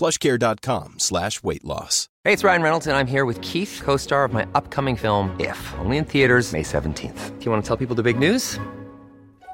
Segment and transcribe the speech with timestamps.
[0.00, 2.08] plushcare.com slash weight loss.
[2.24, 5.34] Hey, it's Ryan Reynolds, and I'm here with Keith, co star of my upcoming film,
[5.38, 7.38] If, only in theaters, May 17th.
[7.38, 8.58] Do you want to tell people the big news?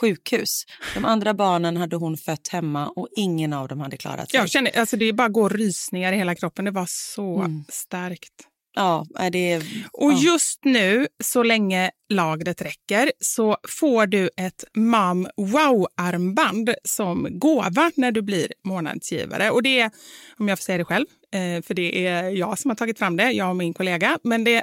[0.00, 0.64] sjukhus.
[0.94, 4.40] De andra barnen hade hon fött hemma och ingen av dem hade klarat sig.
[4.40, 6.64] Jag känner, alltså det bara går rysningar i hela kroppen.
[6.64, 7.64] Det var så Mm.
[7.68, 8.32] starkt.
[8.78, 9.56] Ja, är det...
[9.92, 10.18] Och ja.
[10.18, 18.12] just nu, så länge lagret räcker, så får du ett Mam Wow-armband som gåva när
[18.12, 19.50] du blir månadsgivare.
[19.50, 19.90] Och det är,
[20.38, 23.16] om jag får säga det själv, eh, för det är jag som har tagit fram
[23.16, 24.62] det, jag och min kollega, men det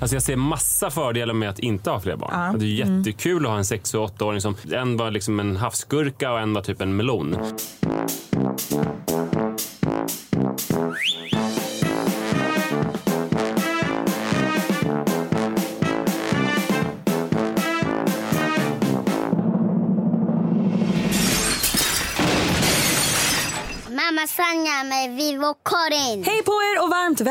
[0.00, 2.58] Alltså jag ser massa fördelar med att inte ha fler barn.
[2.58, 6.32] Det är jättekul att ha en sex och åttaåring som en var liksom en havsgurka
[6.32, 7.36] och en var typ en melon.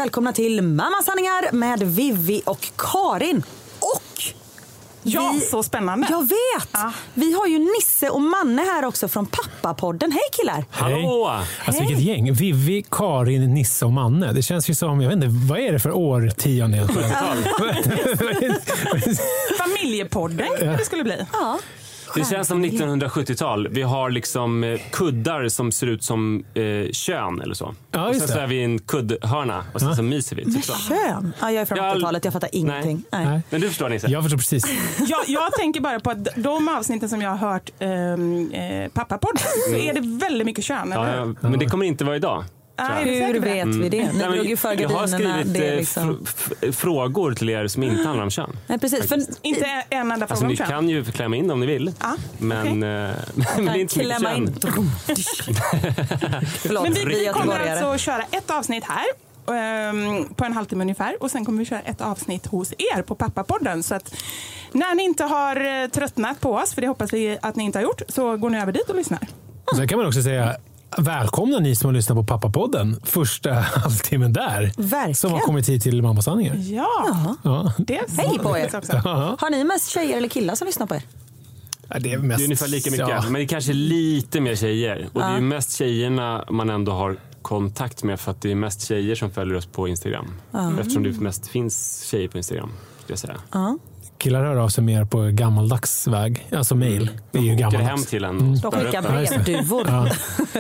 [0.06, 3.44] Välkomna till Mamma sanningar med Vivi och Karin.
[3.80, 4.24] Och
[5.04, 6.08] Ja, Vi- så spännande.
[6.10, 6.70] Jag vet!
[6.72, 6.92] Ja.
[7.14, 10.12] Vi har ju Nisse och Manne här också från Pappapodden.
[10.12, 10.66] Hej killar!
[10.72, 11.32] Hallå!
[11.66, 12.34] Alltså vilket gäng.
[12.34, 14.34] Vivi, Karin, Nisse och Manne.
[14.34, 18.56] Det känns ju som, jag vet inte, vad är det för årtionde egentligen?
[19.58, 21.26] Familjepodden kanske det skulle bli.
[21.34, 21.60] Ja.
[22.16, 23.68] Det känns som 1970-tal.
[23.68, 27.76] Vi har liksom eh, kuddar som ser ut som eh, kön eller så.
[27.92, 30.46] Ja, och sen så är vi i en kuddhörna och sen så myser vi.
[30.46, 30.74] Typ så.
[30.74, 31.34] Kön?
[31.42, 33.04] Ja, jag är från Ja, 80-talet, jag fattar ingenting.
[33.12, 33.26] Nej.
[33.26, 33.42] Nej.
[33.50, 34.08] Men du förstår Nisse?
[34.08, 34.66] Jag förstår precis.
[35.08, 39.44] Jag, jag tänker bara på att de avsnitten som jag har hört um, eh, Pappapodden
[39.70, 42.44] så är det väldigt mycket kön, Ja, ja, men det kommer inte vara idag.
[42.78, 43.40] Säker Hur det?
[43.40, 43.98] vet vi det?
[43.98, 44.16] Ni Mm.
[44.18, 46.26] Nej, men drog ju för jag har skrivit Det eh, liksom...
[46.26, 48.58] fr- frågor till er som inte handlar om kön.
[48.68, 49.08] Nej, precis.
[49.10, 50.68] För, Inte en enda Alltså, fråga ni om kön.
[50.68, 51.92] kan ju klämma in om ni vill.
[52.02, 52.72] Ja, men, okej.
[52.72, 52.78] eh,
[53.58, 54.38] men det är inte så mycket kön.
[54.38, 54.56] in.
[56.62, 59.06] Förlåt, Men vi, vi kommer alltså köra ett avsnitt här
[59.90, 63.16] ehm, på en halvtimme ungefär och sen kommer vi köra ett avsnitt hos er på
[63.16, 63.84] Pappapodden.
[63.84, 64.16] Så att
[64.72, 67.78] när ni inte har eh, tröttnat på oss, för det hoppas vi att ni inte
[67.78, 69.20] har gjort, så går ni över dit och lyssnar.
[69.76, 70.56] Sen kan man också säga
[70.98, 73.00] Välkomna ni som har lyssnat på Pappapodden.
[73.04, 74.72] Första halvtimmen där.
[74.78, 75.16] Verkligen.
[75.16, 76.56] Som har kommit hit till Mammasanningar.
[76.56, 77.74] Ja, Ja.
[77.78, 78.76] det är Hej på er.
[78.78, 78.98] Också.
[79.40, 81.02] Har ni mest tjejer eller killar som lyssnar på er?
[81.88, 83.22] Ja, Det är, mest, Det är ungefär lika mycket, Ja.
[83.24, 85.08] men det är kanske lite mer tjejer.
[85.14, 88.56] Och det är ju mest tjejerna man ändå har kontakt med för att det är
[88.56, 90.28] mest tjejer som följer oss på Instagram.
[90.80, 92.70] Eftersom det mest finns tjejer på Instagram.
[93.04, 93.78] Skulle jag säga.
[94.18, 96.48] Killar hör av sig mer på gammaldags väg.
[96.56, 97.10] Alltså mail.
[97.32, 98.06] Det är ju Åker hem gammaldags.
[98.06, 99.88] till en och De skickar brevduvor.
[99.88, 100.08] Ja.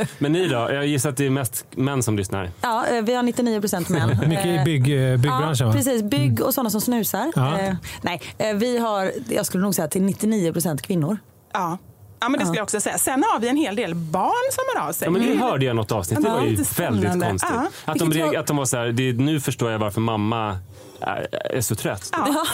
[0.17, 0.55] Men ni då?
[0.55, 2.43] Jag gissar att det är mest män som lyssnar.
[2.43, 4.09] eh, vi har 99 procent män.
[4.27, 4.81] Mycket i Eh, bygg,
[5.11, 6.03] eh, byggbranschen Ja, precis.
[6.03, 7.31] Bygg och sådana som snusar.
[7.35, 7.75] Ja.
[8.01, 8.21] Nej,
[8.55, 11.17] vi har, jag skulle nog säga till 99 procent kvinnor.
[11.53, 11.77] Ja.
[12.19, 12.97] Ja, men det skulle jag också säga.
[12.97, 15.05] Sen har vi en hel del barn som hör av sig.
[15.05, 16.21] Ja, men det hörde jag något avsnitt.
[16.21, 17.51] Det Ja, var ju väldigt konstigt.
[17.53, 17.67] Ja.
[17.85, 20.57] Att, de, att de var så här, det, nu förstår jag varför mamma
[21.01, 22.09] är, är så trött.
[22.11, 22.25] Ja.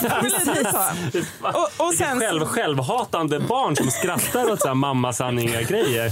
[1.42, 6.12] Och, och sen, Själv, självhatande barn som skrattar åt mammasanningar-grejer.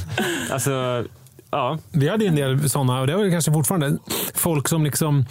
[0.52, 1.04] Alltså,
[1.52, 1.78] ja.
[1.92, 3.98] Vi hade en del sådana och det har vi kanske fortfarande.
[4.34, 5.26] Folk som liksom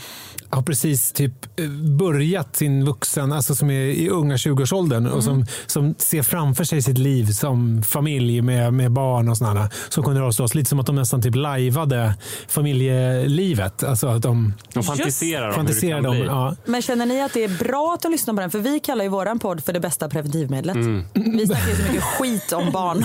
[0.50, 1.68] har precis typ eh,
[1.98, 6.82] börjat sin vuxen, alltså som är i unga 20-årsåldern och som, som ser framför sig
[6.82, 9.70] sitt liv som familj med, med barn och sådana.
[9.88, 12.14] Som kunde höra oss lite som att de nästan typ lajvade
[12.48, 13.82] familjelivet.
[13.82, 16.24] Alltså att de De fantiserar om hur det kan bli.
[16.24, 18.50] ja, Men känner ni att det är bra att de lyssnar på den?
[18.50, 20.76] För vi kallar ju våran podd för det bästa preventivmedlet.
[21.14, 23.04] Vi snackar ju så mycket skit om barn.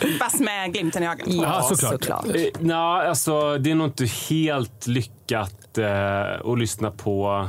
[0.20, 1.26] fast med glimten i ögat.
[1.26, 2.26] Ja, såklart.
[2.26, 7.48] Eh, Nej, alltså det är nog inte helt lyckat eh, att lyssna på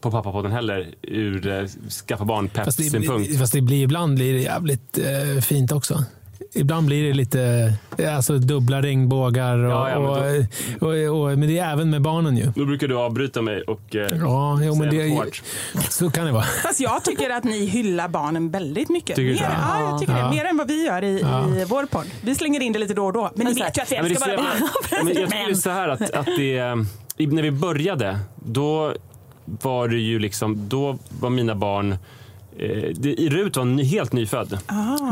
[0.00, 1.66] på pappapodden heller ur eh,
[2.06, 3.30] skaffa Fast barn-pepp-synpunkt.
[3.32, 6.04] det, fast det blir, ibland blir det jävligt eh, fint också.
[6.54, 7.72] Ibland blir det lite
[8.16, 9.58] alltså, dubbla regnbågar.
[9.58, 10.46] Och, Ja, ja, men
[10.80, 12.52] och, och, och, men det är även med barnen ju.
[12.56, 15.42] Då brukar du avbryta mig och eh, Ja, jo, men säga det, något hårt.
[15.88, 16.42] så kan det vara.
[16.42, 19.16] Fast jag tycker att ni hyllar barnen väldigt mycket.
[19.16, 20.24] Tycker du mer, ja, jag tycker Ja.
[20.24, 20.30] det.
[20.30, 21.18] Mer än vad vi gör i,
[21.60, 22.06] i vår podd.
[22.20, 23.30] Vi slänger in det lite då och då.
[23.34, 24.36] Men ni så här- vet ju att vi Ja, men det är älskar så våra
[24.36, 24.68] barn.
[24.90, 26.84] Ja, men jag tycker så här att, att det,
[27.26, 28.94] när vi började, då
[29.44, 31.92] var det ju liksom, då var mina barn
[32.58, 34.58] eh, det, Rut var ny, helt nyfödd,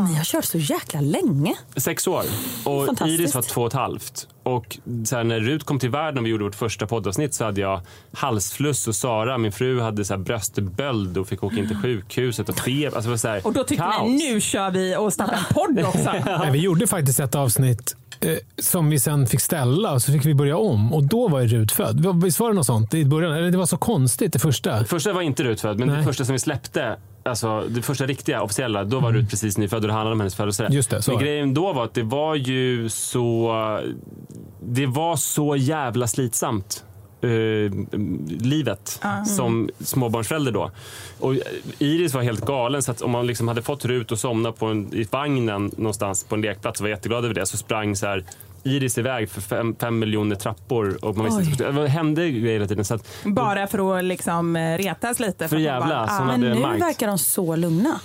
[0.09, 1.55] Ni har kört så jäkla länge.
[1.77, 2.23] sex år.
[2.65, 3.07] Och.
[3.09, 4.29] Iris var två och ett halvt.
[4.43, 7.45] Och så här, när Rut kom till världen och vi gjorde vårt första poddavsnitt så
[7.45, 7.81] hade jag
[8.13, 12.49] halsfluss och Sara, min fru, hade så här bröstböld och fick åka in till sjukhuset
[12.49, 12.97] och feber.
[12.97, 14.09] Alltså, Och då tyckte kaos.
[14.09, 16.13] ni nu kör vi och startar en podd också.
[16.41, 17.97] Nej, vi gjorde faktiskt ett avsnitt
[18.59, 20.95] som vi sen fick ställa och så fick vi börja om.
[20.95, 22.23] Och då var ju Rut född.
[22.23, 23.33] Visst var det något sånt i början?
[23.33, 24.85] Eller det var så konstigt det första.
[24.85, 25.97] Första var inte Rut född, men Nej.
[25.99, 29.83] det första som vi släppte, alltså det första riktiga officiella, då var Rut precis nyfödd
[29.83, 30.67] och det handlade om hennes födelsedag.
[30.67, 30.77] Mm.
[30.77, 31.25] Just det, så men det.
[31.27, 33.53] grejen då var att det var ju så,
[34.63, 36.85] det var så jävla slitsamt.
[37.27, 37.73] Eh,
[38.29, 40.71] livet som småbarnsförälder då.
[41.21, 41.35] Och
[41.79, 44.67] Iris var helt galen så att om man liksom hade fått Rut att somna på
[44.67, 48.07] en, i vagnen någonstans på en lekplats och var jätteglad över det så sprang så
[48.07, 48.25] här
[48.65, 52.67] Iris iväg för fem, fem miljoner trappor och man visste inte, det hände grejer hela
[52.67, 52.85] tiden.
[52.85, 55.49] Så att, Bara för att liksom eh, retas lite.
[55.49, 56.83] För att jävla, bara- hade Men nu märkt.
[56.83, 58.01] verkar de så lugna.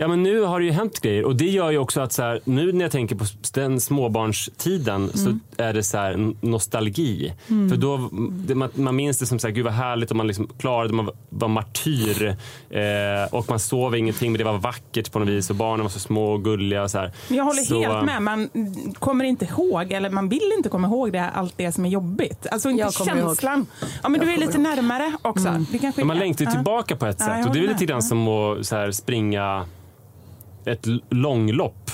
[0.00, 2.22] Ja men nu har det ju hänt grejer och det gör ju också att så
[2.22, 7.32] här, nu när jag tänker på den småbarnstiden så är det så här nostalgi.
[7.46, 10.26] För då, det, man, man minns det som så här, gud vad härligt och man
[10.26, 12.36] liksom klarade, man var, martyr
[12.70, 15.90] eh, och man sov ingenting men det var vackert på något vis och barnen var
[15.90, 16.82] så små och gulliga.
[16.82, 17.12] Och så här.
[17.28, 18.22] Men jag håller Så, helt med.
[18.22, 18.48] Man
[18.98, 22.46] kommer inte ihåg, eller man vill inte komma ihåg det, allt det som är jobbigt.
[22.50, 23.28] Alltså inte kommer ihåg.
[23.28, 23.66] känslan.
[24.02, 25.64] Ja, men du är lite närmare också.
[25.72, 26.54] Det kanske Men man längtar ju ja.
[26.54, 28.90] tillbaka på ett Ja, sätt jag och det är lite grann som att så här,
[28.90, 29.66] springa
[30.64, 31.90] ett långlopp.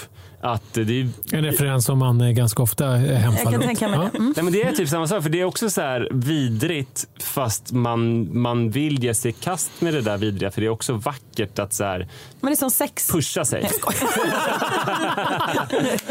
[0.46, 3.62] Att det är, En referens som man eh, ganska ofta hemfaller Jag kan åt.
[3.66, 4.08] tänka mig Ja.
[4.12, 4.18] det.
[4.18, 4.32] Mm.
[4.36, 7.72] Nej, men det är typ samma sak, för det är också så här vidrigt fast
[7.72, 10.92] man, man vill ge sig i kast med det där vidriga för det är också
[10.92, 11.98] vackert att så här
[12.40, 13.08] Men det är som sex.
[13.12, 13.70] pusha sig.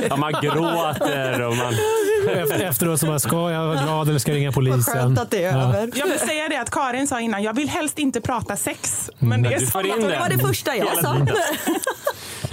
[0.10, 1.74] ja, man gråter och man...
[2.30, 4.82] Efter- Efteråt så bara, ska jag vara glad eller ska jag ringa polisen?
[4.94, 5.64] Skönt att det är Ja.
[5.64, 5.92] över.
[5.96, 9.10] Jag vill säga det att Karin sa innan, jag vill helst inte prata sex.
[9.20, 10.08] Men det är du får in det.
[10.08, 11.18] Det var det första jag sa.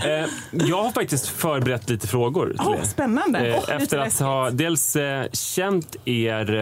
[0.05, 2.85] Eh, jag har faktiskt förberett lite frågor till Åh, er.
[2.85, 3.39] spännande.
[3.39, 6.55] Eh, lite Efter att ha dels eh, känt er...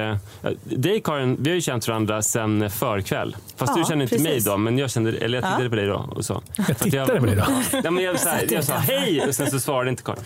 [0.43, 3.37] Eh, dig Karin, vi har ju känt varandra sen förkväll.
[3.57, 4.29] Fast Ja, du känner inte precis.
[4.47, 6.09] mig då, men jag kände, eller jag tittade på dig då.
[6.17, 6.43] Och så.
[6.69, 7.45] Jag tittade på dig då?
[7.85, 10.21] Ja, men jag, så här, jag sa hej och sen så svarade inte Karin.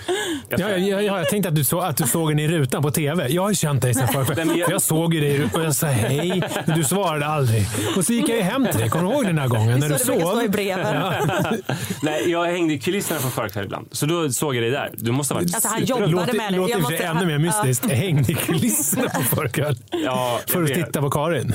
[0.48, 2.82] Jag Ja, ja, ja, jag tänkte att du, så, att du såg den i rutan
[2.82, 3.28] på tv.
[3.28, 4.34] Jag har känt dig sen Nej, förr.
[4.44, 7.66] men jag- Jag såg ju dig och jag sa hej, men du svarade aldrig.
[7.96, 8.88] Och så gick jag ju hem till dig.
[8.90, 9.66] Kommer du ihåg den här gången?
[9.68, 10.20] Det är När du det sov?
[10.20, 11.02] stå i breven.
[12.02, 13.88] Nej, jag hängde i kulisserna från förkväll ibland.
[13.92, 14.90] Så då såg jag dig där.
[14.96, 16.56] Du måste ha varit Alltså, han jobbade Låter, med det.
[16.56, 17.86] låter Jag i och för sig måste- ännu mer mystiskt.
[17.88, 19.76] Jag hängde i kulisserna på förkväll.
[19.90, 20.86] Ja, jag För att vet.
[20.86, 21.54] titta på Karin.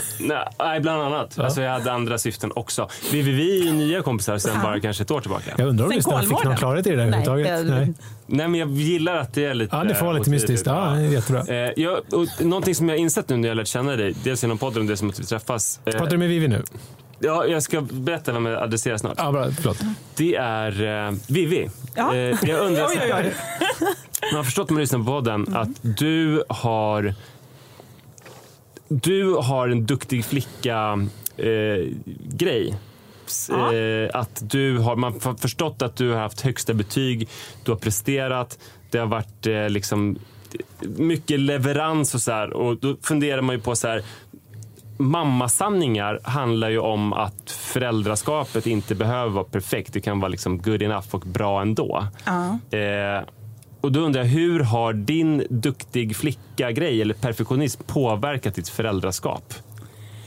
[0.59, 1.39] Nej, bland annat.
[1.39, 2.89] Alltså, jag hade andra syften också.
[3.11, 5.51] Vi, vi, vi är nya kompisar sen bara kanske ett år tillbaka.
[5.57, 7.67] Jag undrar om Sen lyssnarna fick någon klarhet i det där Nej, överhuvudtaget.
[7.67, 7.93] det- Nej.
[8.29, 9.75] Nej, men jag gillar att det är lite...
[9.75, 10.41] Ja, det får vara lite otydligt.
[10.41, 10.67] mystiskt.
[10.67, 11.41] Ja, det är jättebra.
[11.47, 14.13] Eh, jag, och någonting som jag har insett nu när jag har lärt känna dig,
[14.23, 15.79] dels genom podden och dels som att vi träffas.
[15.85, 16.63] Eh, Pratar du med Vivi nu?
[17.19, 19.13] Ja, jag ska berätta vem jag adresserar snart.
[19.17, 19.51] Ja, bra.
[19.51, 19.77] Förlåt.
[20.15, 21.69] Det är eh, Vivi.
[21.95, 22.15] Ja.
[22.15, 23.33] Eh, jag undrar Oj, oj, oj.
[24.31, 27.13] Man har förstått när man lyssnar på podden att du har
[28.89, 31.07] du har en duktig flicka
[31.37, 31.47] eh,
[33.49, 33.73] Ja.
[33.73, 37.29] Eh, att du har, man har förstått att du har haft högsta betyg,
[37.63, 38.59] du har presterat,
[38.89, 40.17] det har varit eh, liksom
[40.81, 42.53] mycket leverans och så här.
[42.53, 44.03] Och då funderar man ju på så här
[44.97, 49.93] Mammasanningar handlar ju om att föräldraskapet inte behöver vara perfekt.
[49.93, 52.07] Det kan vara liksom good enough och bra ändå.
[52.25, 52.77] Ja.
[52.77, 53.23] Eh,
[53.81, 59.53] och då undrar jag, hur har din duktig flicka-grej eller perfektionism påverkat ditt föräldraskap?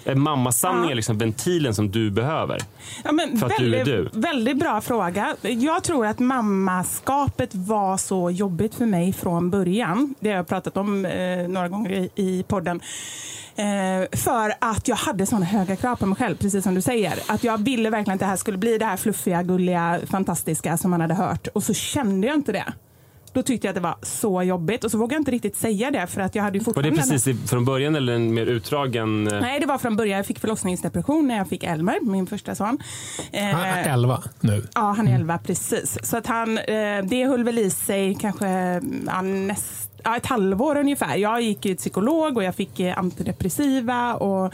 [0.05, 0.95] Är mammasanningar Ja.
[0.95, 2.59] liksom ventilen som du behöver?
[3.05, 3.11] Ja,
[3.41, 4.21] För att du är väldigt, du.
[4.21, 5.37] Väldigt bra fråga.
[5.43, 10.15] Jag tror att mammaskapet var så jobbigt för mig från början.
[10.21, 12.81] Det har jag pratat om eh, några gånger i, i podden.
[13.61, 17.15] Eh, för att jag hade såna höga krav på mig själv, precis som du säger.
[17.27, 20.91] Att jag ville verkligen att det här skulle bli det här fluffiga, gulliga, fantastiska som
[20.91, 21.47] man hade hört.
[21.55, 22.73] Och så kände jag inte det.
[23.33, 25.91] Då tyckte jag att det var så jobbigt och så vågade jag inte riktigt säga
[25.91, 27.03] det för att jag hade ju Var det fortfarande...
[27.13, 29.29] precis i- från början eller en mer utdragen?
[29.29, 30.17] eh, Nej, det var från början.
[30.17, 32.79] Jag fick förlossningsdepression när jag fick Elmer, min första son.
[33.33, 34.67] Eh, Han är 11 nu.
[34.75, 35.99] Ja, han är 11 precis.
[36.03, 36.65] Så att han, eh,
[37.05, 38.49] det höll väl i sig kanske
[39.07, 41.17] ja, näst, ja, ett halvår ungefär.
[41.17, 44.53] Jag gick till psykolog och jag fick eh, antidepressiva och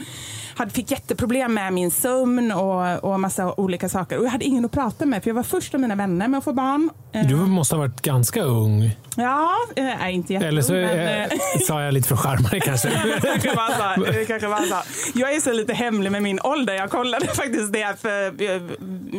[0.55, 4.17] hade, fick jätteproblem med min sömn och, och massa olika saker.
[4.19, 6.37] Och jag hade ingen att prata med för jag var först av mina vänner med
[6.37, 6.89] att få barn.
[7.11, 8.91] Eh, Du måste ha varit ganska ung.
[9.15, 10.49] Ja, eh, nej, inte jätteung.
[10.49, 11.29] Eller så men, eh, eh,
[11.67, 12.89] sa jag lite för charmig kanske.
[13.21, 14.11] det kanske var så.
[14.11, 14.75] Det kanske var så.
[15.19, 16.73] Jag är så lite hemlig med min ålder.
[16.73, 17.99] Jag kollade faktiskt det.
[18.01, 18.43] För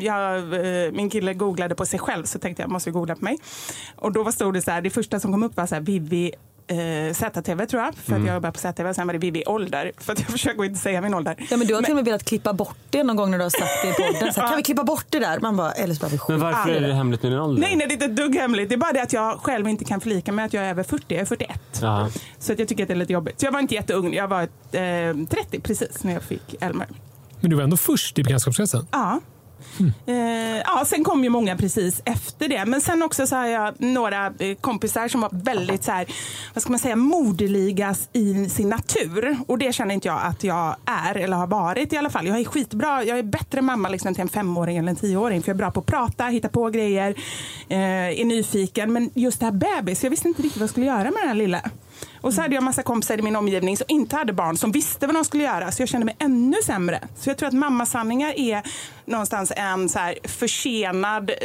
[0.04, 3.38] jag, eh, min kille googlade på sig själv så tänkte jag måste googla på mig.
[3.96, 6.17] Och då stod det så här, det första som kom upp var så här, Vivi
[6.26, 8.94] eh, ZTV tror jag, för att jag jobbar på ZTV.
[8.94, 11.36] Sen var det Vivi ålder, för att jag försöker inte säga min ålder.
[11.50, 13.44] Ja, men du har till och med velat klippa bort det någon gång när du
[13.44, 14.32] har sagt det i podden.
[14.34, 15.40] Så här, kan vi klippa bort det där?
[15.40, 17.60] Man bara, eller så bara vi Men varför är det hemligt med din ålder?
[17.60, 18.68] Nej, nej, det är inte ett dugg hemligt.
[18.68, 20.82] Det är bara det att jag själv inte kan förlika med att jag är över
[20.82, 21.04] 40.
[21.08, 21.60] Jag är 41.
[21.82, 22.08] Ja.
[22.38, 23.40] Så att jag tycker att det är lite jobbigt.
[23.40, 24.14] Så jag var inte jätteung.
[24.14, 24.48] Jag var eh,
[25.30, 26.86] 30 precis när jag fick Elmer.
[27.40, 28.86] Men du var ändå först i bekantskapskretsen.
[28.90, 29.20] Ja.
[30.06, 32.64] Eh, ja, sen kom ju många precis efter det.
[32.64, 36.06] Men sen också så har jag några eh, kompisar som var väldigt så här,
[36.54, 39.36] vad ska man säga, moderligas i sin natur.
[39.46, 42.26] Och det känner inte jag att jag är, eller har varit i alla fall.
[42.26, 45.42] Jag är skitbra, jag är bättre mamma liksom till en femåring eller en tioåring.
[45.42, 47.14] För jag är bra på att prata, hitta på grejer,
[47.68, 48.92] eh, är nyfiken.
[48.92, 51.28] Men just det här bebis, jag visste inte riktigt vad jag skulle göra med den
[51.28, 51.60] här lilla.
[52.20, 55.06] Och så hade jag massa kompisar i min omgivning som inte hade barn, som visste
[55.06, 55.72] vad de skulle göra.
[55.72, 57.00] Så jag kände mig ännu sämre.
[57.16, 58.62] Så jag tror att mammasanningar är
[59.04, 61.36] någonstans en så här försenad eh,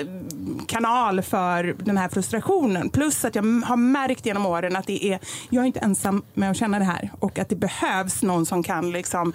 [0.67, 2.89] kanal för den här frustrationen.
[2.89, 6.51] Plus att jag har märkt genom åren att det är, jag är inte ensam med
[6.51, 7.11] att känna det här.
[7.19, 9.33] Och att det behövs någon som kan liksom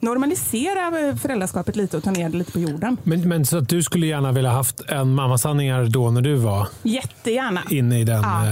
[0.00, 2.96] normalisera eh, föräldraskapet lite och ta ner det lite på jorden.
[3.02, 6.68] Men, men så att du skulle gärna vilja haft en mammasanningar då när du var
[6.82, 7.62] Jättegärna.
[7.70, 8.46] inne i den Ja,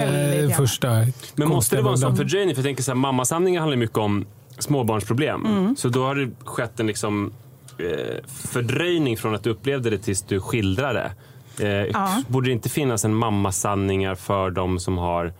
[0.00, 0.88] eh, eh, första
[1.34, 2.26] Men måste det vara en sån bubblan?
[2.54, 4.24] för jag tänker så här, mammasamlingar handlar mycket om
[4.58, 5.74] småbarnsproblem.
[5.76, 7.32] Så då har det skett en liksom,
[7.78, 11.12] eh, fördröjning från att du upplevde det tills du skildrade.
[11.60, 12.22] Eh, Ja.
[12.28, 15.32] Borde det inte finnas en mammasanningar för de som har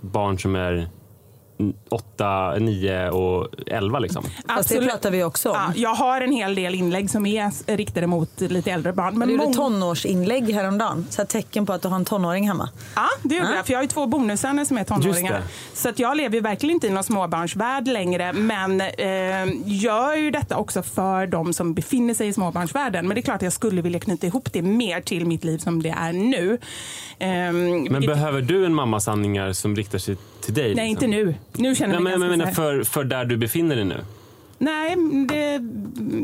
[0.00, 0.88] barn som är
[1.88, 4.24] 8, 9 och 11 liksom.
[4.48, 5.56] Fast det pratar vi också om.
[5.56, 9.18] Ja, jag har en hel del inlägg som är riktade mot lite äldre barn.
[9.18, 11.06] Men du gjorde tonårsinlägg häromdagen.
[11.10, 12.68] Så här tecken på att du har en tonåring hemma.
[12.96, 13.56] Ja, det gjorde Ja.
[13.56, 13.66] jag.
[13.66, 15.42] För jag har ju två bonussöner som är tonåringar.
[15.74, 18.32] Så att jag lever ju verkligen inte i någon småbarnsvärld längre.
[18.32, 18.88] Men eh,
[19.64, 23.08] gör ju detta också för de som befinner sig i småbarnsvärlden.
[23.08, 25.58] Men det är klart att jag skulle vilja knyta ihop det mer till mitt liv
[25.58, 26.58] som det är nu.
[27.18, 30.74] Ehm, Men behöver du en mammasanningar som riktar sig till dig?
[30.74, 31.04] Nej, liksom?
[31.04, 31.34] inte nu.
[31.52, 33.84] Nu känner jag mig men, men, ganska men här- för, för där du befinner dig
[33.84, 34.00] nu?
[34.58, 34.96] Nej,
[35.28, 35.58] det,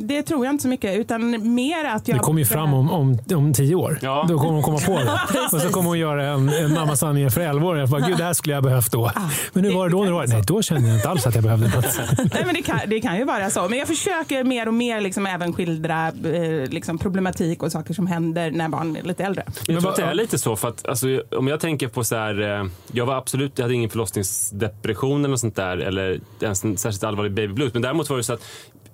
[0.07, 0.99] det tror jag inte så mycket.
[0.99, 2.17] Utan mer att jag...
[2.17, 3.99] Det kommer ju fram om, om, om tio år.
[4.03, 4.27] Ja.
[4.29, 5.41] Då kommer hon komma på det.
[5.57, 7.79] och så kommer hon göra en, en mammasanning för 11 år.
[7.79, 9.11] Jag bara, Gud, det här skulle jag behövt då.
[9.53, 9.99] Men hur var det då?
[9.99, 10.27] När det var?
[10.27, 11.85] Nej, då kände jag inte alls att jag behövde något.
[12.35, 13.69] Nej, men det, kan, det kan ju vara så.
[13.69, 18.07] Men jag försöker mer och mer liksom även skildra eh, liksom problematik och saker som
[18.07, 19.45] händer när barn är lite äldre.
[19.67, 20.57] Men jag tror att det är lite så.
[20.57, 23.75] För att, alltså, om jag tänker på så här, eh, jag var absolut, jag hade
[23.75, 25.77] ingen förlossningsdepression eller något sånt där.
[25.77, 27.73] Eller ens en särskilt allvarlig baby blues.
[27.73, 28.43] Men däremot var det så att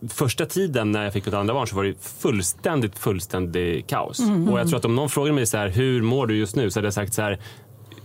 [0.09, 4.21] första tiden när jag fick mitt andra barn så var det fullständigt, fullständigt kaos.
[4.51, 6.71] Och jag tror att om någon frågade mig så här, hur mår du just nu?
[6.71, 7.39] Så hade jag sagt så här,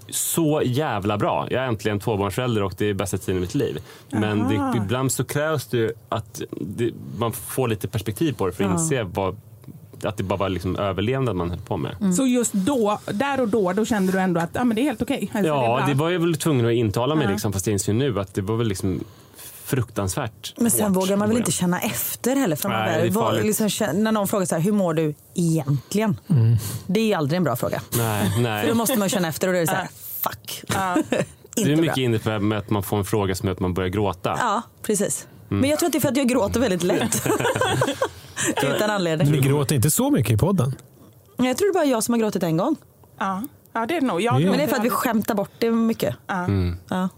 [0.10, 1.48] så jävla bra.
[1.50, 3.78] Jag är äntligen tvåbarnsförälder och det är bästa tiden i mitt liv.
[4.10, 8.64] Men det, ibland så krävs det att det, man får lite perspektiv på det för
[8.64, 9.38] att inse vad,
[10.04, 12.16] att det bara var liksom överlevnad man höll på med.
[12.16, 14.84] Så just då, där och då, då kände du ändå att ah, men det är
[14.84, 15.32] helt okej.
[15.34, 16.06] Alltså, Ja, det, bra.
[16.06, 18.56] var jag väl tvungen att intala mig, liksom, fast jag inser nu att det var
[18.56, 19.04] väl liksom
[19.66, 22.56] fruktansvärt Men sen hårt vågar man väl inte känna efter heller.
[22.56, 23.70] För man Nej, väl- det är liksom,
[24.04, 26.20] när någon frågar så här, hur mår du egentligen?
[26.88, 27.82] Det är aldrig en bra fråga.
[27.98, 28.68] Nej, För nej.
[28.68, 29.88] då måste man känna efter och då är det så här,
[30.24, 30.62] fuck.
[30.70, 31.82] Det inte är bra.
[31.82, 34.36] mycket inne på med att man får en fråga som gör att man börjar gråta.
[34.40, 35.28] Ja, precis.
[35.50, 35.62] Mm.
[35.62, 37.28] Men jag tror att det är för att jag gråter väldigt lätt.
[38.58, 39.32] Utan Men anledning.
[39.32, 40.76] ni gråter inte så mycket i podden.
[41.38, 42.76] Jag tror det är bara jag som har gråtit en gång.
[43.20, 43.44] Ja.
[43.74, 44.22] ja, det är det nog.
[44.22, 46.16] Jag är- Men det är för att vi skämtar bort det mycket.
[46.30, 46.78] Mm.
[46.90, 47.10] Ja.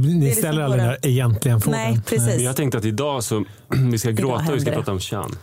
[0.00, 1.80] Ni, ni liksom ställer aldrig den där egentligen frågan.
[1.80, 2.26] Nej, precis.
[2.26, 3.44] Men jag tänkte att idag så
[3.90, 4.76] vi ska gråta och vi ska det.
[4.76, 5.30] prata om kön.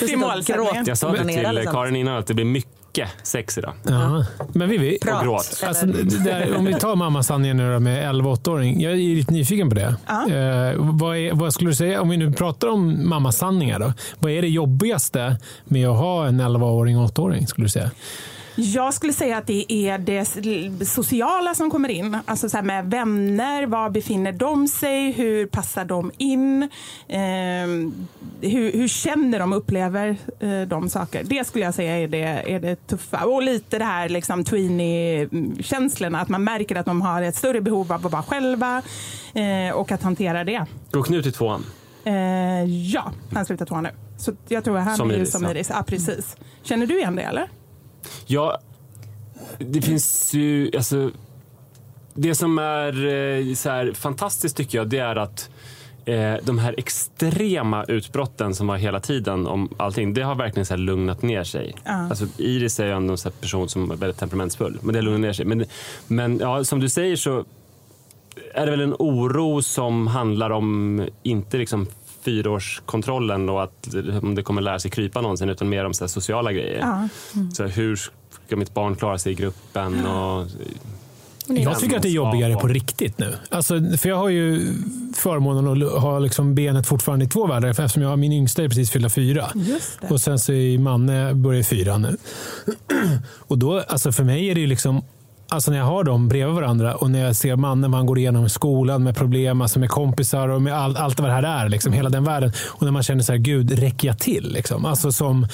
[0.00, 0.84] Det är målsättningen.
[0.86, 1.72] Jag sa det till liksom.
[1.74, 3.72] Karin innan att det blir mycket sex idag.
[3.82, 4.24] Ja.
[4.52, 5.18] Men Vivi, Prat.
[5.18, 5.62] Och gråt.
[5.66, 8.80] Alltså, det där, om vi tar mammasanningen nu då med 11-8-åring.
[8.80, 9.86] Jag är lite nyfiken på det.
[10.08, 13.92] Eh, vad, är, vad skulle du säga, om vi nu pratar om mammasanningar då.
[14.18, 17.90] Vad är det jobbigaste med att ha en 11-åring och 8-åring skulle du säga?
[18.60, 20.24] Jag skulle säga att det är det
[20.88, 22.16] sociala som kommer in.
[22.24, 25.12] Alltså så här med vänner, var befinner de sig?
[25.12, 26.68] Hur passar de in?
[27.08, 27.94] Ehm,
[28.40, 31.24] hur, hur känner de och upplever eh, de saker?
[31.24, 33.24] Det skulle jag säga är det, är det tuffa.
[33.24, 36.20] Och lite det här liksom tweenie-känslorna.
[36.20, 38.82] Att man märker att de har ett större behov av att vara själva
[39.34, 40.66] eh, och att hantera det.
[40.90, 41.64] Gå Knut i tvåan.
[42.04, 42.14] Eh,
[42.64, 43.90] ja, han slutar tvåan nu.
[44.18, 45.44] Så jag tror att han Som är ju Iris, som.
[45.44, 45.70] Iris.
[45.70, 46.36] Ja, precis.
[46.62, 47.48] Känner du igen det eller?
[48.26, 48.58] Ja,
[49.58, 50.70] det finns ju...
[50.76, 51.10] Alltså,
[52.14, 55.50] det som är eh, så här, fantastiskt tycker jag, det är att
[56.04, 60.76] eh, de här extrema utbrotten som var hela tiden om allting, det har verkligen så
[60.76, 61.74] lugnat ner sig.
[61.84, 65.20] Alltså, Iris är ju ändå en person som är väldigt temperamentsfull, men det har lugnat
[65.20, 65.44] ner sig.
[65.44, 65.64] Men,
[66.06, 67.44] men ja, som du säger så
[68.54, 71.86] är det väl en oro som handlar om inte liksom
[72.22, 76.08] fyraårskontrollen och att om det kommer lära sig krypa någonsin utan mer om så här
[76.08, 77.08] sociala grejer.
[77.52, 77.96] Så här, hur
[78.46, 80.06] ska mitt barn klara sig i gruppen?
[80.06, 80.46] Och,
[81.46, 83.34] Jag tycker att det är jobbigare på riktigt nu.
[83.50, 84.74] Alltså, för jag har ju
[85.16, 88.68] förmånen att ha liksom benet fortfarande i två världar eftersom jag har min yngsta är
[88.68, 89.46] precis fyllda fyra.
[89.54, 90.08] Just det.
[90.10, 92.16] Och sen så är Manne börjar fyra nu.
[93.38, 95.02] Och då, alltså för mig är det ju liksom
[95.50, 98.18] Alltså när jag har dem bredvid varandra och när jag ser mannen vad han går
[98.18, 101.64] igenom i skolan med problem, alltså med kompisar och med all, allt vad det här
[101.64, 102.52] är, liksom, hela den världen.
[102.66, 104.52] Och när man känner så här, gud, räcker jag till?
[104.52, 104.84] Liksom?
[104.84, 105.46] Alltså som,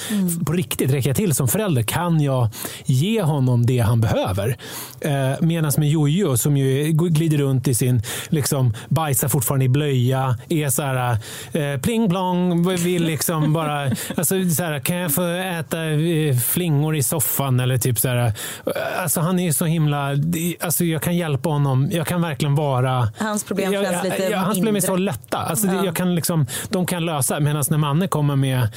[0.45, 1.83] På riktigt, räcker jag till som förälder?
[1.83, 2.49] Kan jag
[2.85, 4.57] ge honom det han behöver?
[5.01, 10.37] Eh, Medan med Jojo som ju glider runt i sin, liksom, bajsar fortfarande i blöja,
[10.49, 11.17] är så här,
[11.53, 16.95] eh, pling plong, vill liksom bara, alltså, så här, kan jag få äta eh, flingor
[16.95, 17.59] i soffan?
[17.59, 18.33] Eller typ så här, eh,
[19.01, 23.11] alltså han är ju så himla, alltså jag kan hjälpa honom, jag kan verkligen vara
[23.17, 25.37] Hans problem jag, känns lite jag, Hans problem är så lätta.
[25.37, 28.69] Alltså, det, jag kan liksom, de kan lösa, medan när Manne kommer med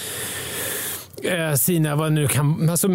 [1.22, 2.88] eh, sina, vad nu kan, alltså,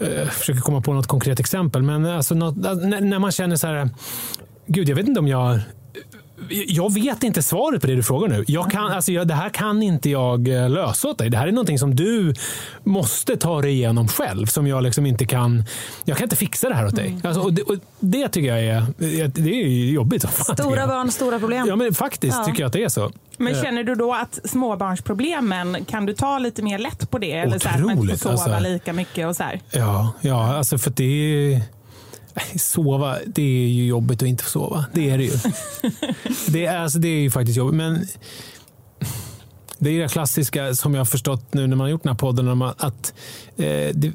[0.00, 3.88] eh, försöker komma på något konkret exempel, men alltså något, när man känner så här,
[4.66, 5.60] gud jag vet inte om jag
[6.50, 8.44] jag vet inte svaret på det du frågar nu.
[8.48, 11.30] Jag kan, alltså jag, det här kan inte jag eh, lösa åt dig.
[11.30, 12.34] Det här är någonting som du
[12.84, 14.46] måste ta dig igenom själv.
[14.46, 15.64] Som jag liksom inte kan.
[16.04, 17.18] Jag kan inte fixa det här åt dig.
[17.24, 18.86] Alltså, och det, och det tycker jag är,
[19.28, 20.24] det är ju jobbigt.
[20.30, 21.66] fan, Stora barn, stora problem.
[21.68, 22.44] Ja, men faktiskt Ja.
[22.44, 23.12] tycker jag att det är så.
[23.36, 27.32] Men Eh, känner du då att småbarnsproblemen, kan du ta lite mer lätt på det?
[27.32, 28.70] Eller så här, att man inte Otroligt, får sova alltså.
[28.72, 29.60] lika mycket och så här?
[29.70, 31.60] Ja, ja alltså för det
[32.56, 34.84] Sova, det är ju jobbigt att inte få sova.
[34.92, 35.32] Det är det ju.
[36.48, 37.76] det, är, alltså, det är ju faktiskt jobbigt.
[37.76, 38.06] Men
[39.82, 42.18] det är det klassiska som jag har förstått nu när man har gjort den här
[42.18, 42.48] podden.
[42.48, 43.14] om Att,
[43.56, 43.64] eh,
[43.94, 44.12] det,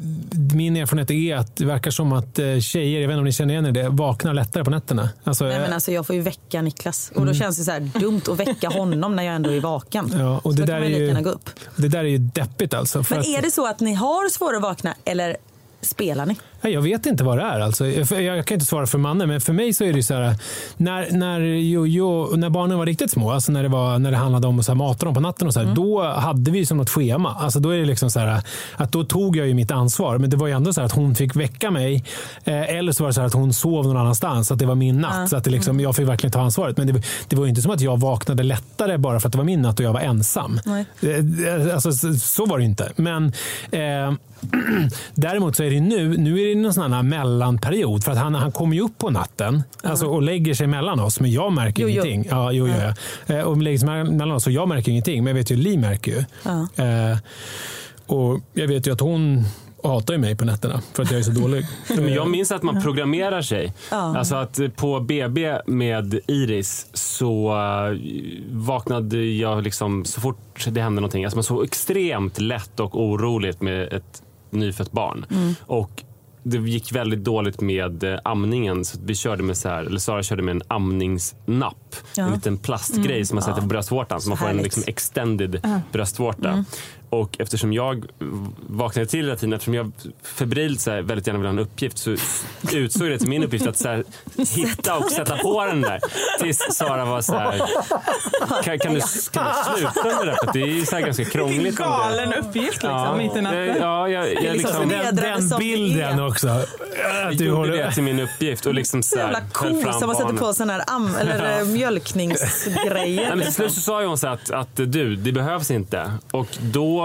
[0.54, 3.32] min erfarenhet är att det verkar som att eh, tjejer, jag vet inte om ni
[3.32, 5.10] känner igen er det, vaknar lättare på nätterna.
[5.24, 7.72] Alltså, Nej, eh, men alltså, jag får ju väcka Niklas och då känns det så
[7.72, 10.14] här dumt att väcka honom när jag ändå är vaken.
[10.18, 11.50] ja, och så det, där är ju gå upp.
[11.76, 13.04] det där är ju deppigt alltså.
[13.10, 15.38] Men att, är det så att ni har svårare att vakna eller
[15.82, 16.36] spelar ni?
[16.62, 17.60] Nej, Jag vet inte vad det är.
[17.60, 17.88] Alltså.
[17.88, 20.36] Jag kan inte svara för mannen, men för mig så är det så här.
[20.78, 24.48] När, när, Jojo, när barnen var riktigt små, alltså när, det var, när det handlade
[24.48, 26.78] om att så här, mata dem på natten, och så här, då hade vi som
[26.78, 27.36] något schema.
[27.40, 28.42] Alltså, då, är det liksom så här,
[28.76, 30.92] att då tog jag ju mitt ansvar, men det var ju ändå så här att
[30.96, 32.04] hon fick väcka mig.
[32.44, 35.02] Eh, eller så var det så att hon sov någon annanstans, att det var min
[35.02, 35.30] natt.
[35.30, 36.78] Så att det liksom, jag fick verkligen ta ansvaret.
[36.78, 39.38] Men det, det var ju inte som att jag vaknade lättare bara för att det
[39.38, 40.60] var min natt och jag var ensam.
[40.66, 40.86] Nej.
[41.02, 42.92] Eh, Alltså, så, så var det inte.
[42.96, 43.26] Men
[43.72, 44.14] eh,
[45.14, 48.04] däremot så är det nu, nu är det någon sån här mellanperiod.
[48.04, 51.20] För att han, han kommer ju upp på natten alltså, och lägger sig mellan oss.
[51.20, 52.06] Men jag märker Jo, jo.
[52.06, 52.28] ingenting.
[52.32, 52.74] Ja, jo, jo,
[53.28, 53.36] ja.
[53.36, 55.24] Eh, Och lägger sig mellan oss och jag märker ingenting.
[55.24, 56.24] Men jag vet ju, Li märker ju.
[56.44, 56.84] Ja.
[56.86, 57.18] Eh,
[58.08, 59.44] och jag vet ju att hon
[59.84, 61.66] hatar ju mig på nätterna för att jag är så dålig.
[61.90, 63.74] Men jag minns att man programmerar sig.
[63.92, 64.18] Ja.
[64.18, 67.98] Alltså att på BB med Iris så eh,
[68.52, 71.24] vaknade jag liksom så fort det hände någonting.
[71.26, 75.26] Alltså man så extremt lätt och oroligt med ett nyfött barn.
[75.32, 75.56] Mm.
[75.62, 76.04] Och
[76.50, 78.86] det gick väldigt dåligt med eh, amningen.
[78.86, 81.96] Så vi körde med så här, eller Sara körde med en amningsnapp.
[82.16, 82.26] Ja.
[82.26, 84.22] En liten plastgrej som man sätter på bröstvårtan.
[84.22, 86.66] Så man får en liksom extended bröstvårta.
[87.10, 88.06] Och eftersom jag
[88.70, 89.92] vaknade till hela tiden, eftersom jag
[90.24, 92.16] febrilt så här, väldigt gärna vill ha en uppgift så
[92.74, 94.04] utsåg det till min uppgift att så här,
[94.56, 96.00] hitta och sätta på den där.
[96.40, 97.62] Tills Sara var så här,
[98.64, 100.36] kan, kan, du, kan du sluta med det?
[100.42, 101.62] För att det är ju så här ganska krångligt.
[101.66, 103.76] Vilken galen uppgift liksom, mitt i natten.
[103.82, 106.48] Ja, jag, jag, liksom liksom, det- den, den som det bilden också.
[106.48, 109.42] jag Att du gjorde håller- det till min uppgift och liksom så Så här, jävla
[109.54, 110.42] ko fram som man sätter barnet.
[110.42, 113.42] på sån här am eller eh, mjölkningsgrejer.
[113.44, 116.12] Till slut så sa ju hon så här att, att du, det behövs inte.
[116.32, 116.97] Och då,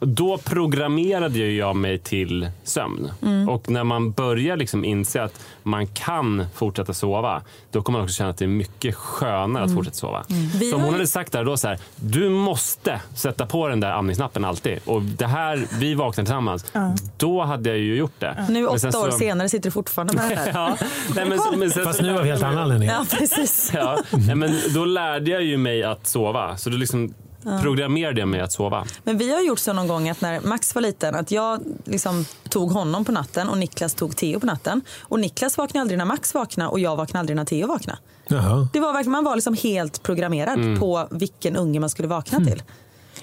[0.00, 3.10] då programmerade jag mig till sömn.
[3.22, 3.48] Mm.
[3.48, 8.14] Och när man börjar liksom inse att man kan fortsätta sova, då kommer man också
[8.14, 10.24] känna att det är mycket skönare att fortsätta sova.
[10.30, 10.48] Mm.
[10.54, 13.68] Vi Så om har hon hade sagt där då så här, du måste sätta på
[13.68, 14.78] den där amningsnappen alltid.
[14.84, 16.72] Och det här, vi vaknar tillsammans.
[17.16, 18.46] Då hade jag ju gjort det.
[18.48, 20.50] Nu åtta sen år så- senare sitter du fortfarande med det här.
[20.54, 20.76] Ja,
[21.14, 22.88] nej, men, men sen, Fast nu av helt annan anledning.
[22.88, 23.70] Ja, precis.
[23.74, 26.56] Ja, nej, men då lärde jag ju mig att sova.
[26.56, 27.14] Så då liksom
[27.62, 28.84] programmerade jag mig att sova.
[29.04, 32.24] Men vi har gjort så någon gång att när Max var liten att jag liksom
[32.48, 34.82] tog honom på natten och Niklas tog Theo på natten.
[35.00, 37.98] Och Niklas vaknade aldrig när Max vaknade och jag vaknade aldrig när Theo vaknade.
[38.28, 38.68] Jaha.
[38.72, 40.78] Det var verkligen, man var liksom helt programmerad Mm.
[40.80, 42.48] på vilken unge man skulle vakna Mm.
[42.52, 42.62] till.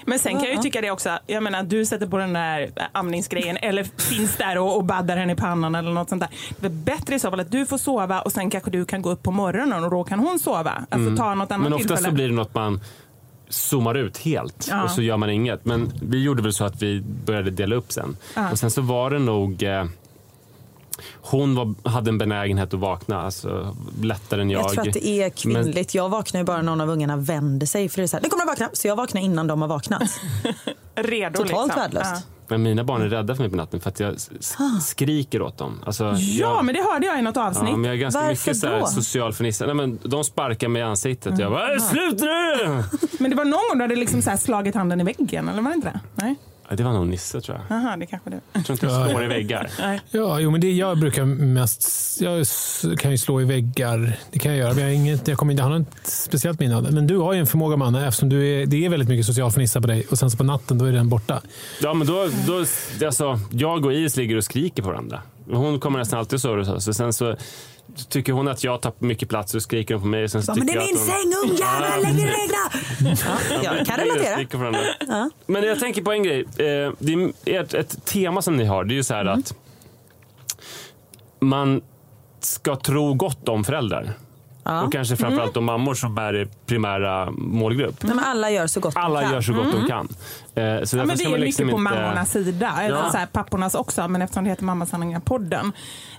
[0.06, 0.62] Men sen kan jag ju Ja.
[0.62, 4.76] tycka det också, jag menar du sätter på den där amningsgrejen eller finns där och,
[4.76, 6.30] och baddar henne i pannan eller något sånt där.
[6.60, 9.02] Det är bättre i så fall att du får sova och sen kanske du kan
[9.02, 10.84] gå upp på morgonen och då kan hon sova.
[10.90, 11.62] Alltså ta något annat Mm.
[11.62, 12.08] Men oftast tillfälle.
[12.08, 12.80] så blir det något man
[13.48, 14.82] zoomar ut helt Ja.
[14.82, 15.64] och så gör man inget.
[15.64, 18.16] Men vi gjorde väl så att vi började dela upp sen.
[18.34, 18.50] Ja.
[18.50, 19.84] Och sen så var det nog eh,
[21.14, 24.62] hon var, hade en benägenhet att vakna, alltså lättare än jag.
[24.62, 25.94] Jag, tror att det är kvinnligt.
[25.94, 27.88] Jag vaknar ju bara när någon av ungarna vänder sig.
[27.88, 28.68] För det är så här, nu kommer de vakna.
[28.72, 30.02] Så jag vaknar innan de har vaknat.
[30.94, 31.80] Redo Totalt liksom.
[31.82, 32.10] värdelöst.
[32.14, 32.37] Ja.
[32.48, 35.58] Men mina barn är rädda för mig på natten för att jag s- skriker åt
[35.58, 35.80] dem.
[35.86, 37.68] Alltså, Ja, jag, men det hörde jag i något avsnitt.
[37.70, 39.66] Ja, men jag är ganska Varför mycket så här social fernissa.
[39.66, 41.38] Nej, men De sparkar mig i ansiktet.
[41.38, 42.82] Jag bara, "Äh, sluta nu!
[43.20, 45.70] Men det var någon gång du hade liksom så slagit handen i väggen, eller var
[45.70, 46.00] det inte det?
[46.14, 46.36] Nej?
[46.68, 47.78] Ja, Det var nog Nisse tror jag.
[47.78, 48.40] Jaha, det kanske det.
[48.52, 49.70] Jag tror inte jag slår i väggar.
[49.78, 50.00] Nej.
[50.10, 52.20] Ja, jo, men det, jag brukar mest...
[52.20, 52.46] Jag
[52.98, 54.18] kan ju slå i väggar.
[54.30, 54.74] Det kan jag göra.
[54.74, 56.90] Men jag, har inget, jag, kommer inte, har inte speciellt minne av det.
[56.90, 59.50] Men du har ju en förmåga, Manne, eftersom du är, det är väldigt mycket social
[59.50, 60.06] fernissa på dig.
[60.10, 61.42] Och sen så på natten, då är den borta.
[61.82, 62.64] Ja, men då, då,
[63.06, 65.22] alltså, jag och Iris ligger och skriker på varandra.
[65.50, 66.84] Hon kommer nästan alltid och sover hos oss.
[66.84, 67.36] Så sen så
[68.08, 70.28] tycker hon att jag tar mycket plats och skriker hon på mig.
[70.28, 72.02] Sen så men det är min hon- säng, ungjävel!
[72.02, 73.16] Lägg egna!
[73.24, 74.58] Ja, jag kan och relatera.
[74.58, 75.30] varandra.
[75.46, 76.40] Men jag tänker på en grej.
[76.40, 78.84] Eh, Det är ett, ett tema som ni har.
[78.84, 79.38] Det är ju så här Mm.
[79.38, 79.54] att
[81.40, 81.80] man
[82.40, 84.12] ska tro gott om föräldrar.
[84.68, 88.02] Och kanske framförallt de mammor som är primära målgrupp.
[88.02, 89.32] Men alla gör så gott de Alla kan.
[89.32, 90.08] gör så gott de kan.
[90.54, 91.82] Eh, Så Ja, men vi ska är man mycket liksom på inte...
[92.00, 93.10] mammornas sida, eller Ja.
[93.10, 95.72] så här, pappornas också, men eftersom det heter Mamma sanningar-podden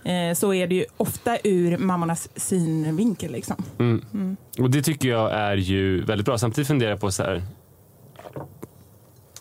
[0.04, 3.32] eh, så är det ju ofta ur mammornas synvinkel.
[3.32, 3.56] Liksom.
[3.80, 4.38] Mm.
[4.60, 6.38] Och det tycker jag är ju väldigt bra.
[6.38, 7.44] Samtidigt funderar jag på så här.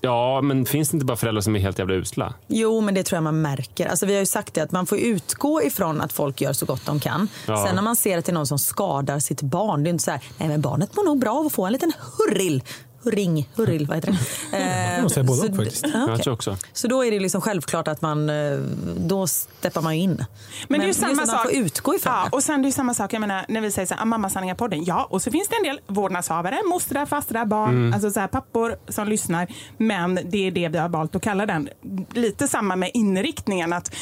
[0.09, 2.35] Ja, men finns det inte bara föräldrar som är helt jävla usla?
[2.47, 3.87] Jo, men det tror jag man märker.
[3.87, 6.66] Alltså, vi har ju sagt det att man får utgå ifrån att folk gör så
[6.66, 7.29] gott de kan.
[7.47, 7.66] Ja.
[7.66, 10.05] Sen när man ser att det är någon som skadar sitt barn, det är inte
[10.05, 12.62] så här, nej men barnet mår nog bra av att få en liten hurril.
[13.04, 14.12] Hurring, hurril, vad heter
[14.50, 14.58] det?
[14.94, 16.26] Jag måste säga både så- och faktiskt.
[16.26, 16.56] Jag också.
[16.72, 18.58] Så då är det liksom självklart att man, eh,
[18.96, 20.24] då steppar man in.
[20.68, 21.42] Men det är ju samma att man sak.
[21.42, 23.70] får utgå ifrån ja, och sen det är ju samma sak jag menar, när vi
[23.70, 24.84] säger så här, "Ah, mammasanningar-podden.
[24.87, 27.92] Ja, och så finns det en del vårdnadshavare, mostrar, fastrar, barn, Mm.
[27.94, 29.46] alltså så här, pappor som lyssnar.
[29.76, 31.68] Men det är det vi har valt att kalla den.
[32.14, 33.72] Lite samma med inriktningen.
[33.72, 33.94] Att,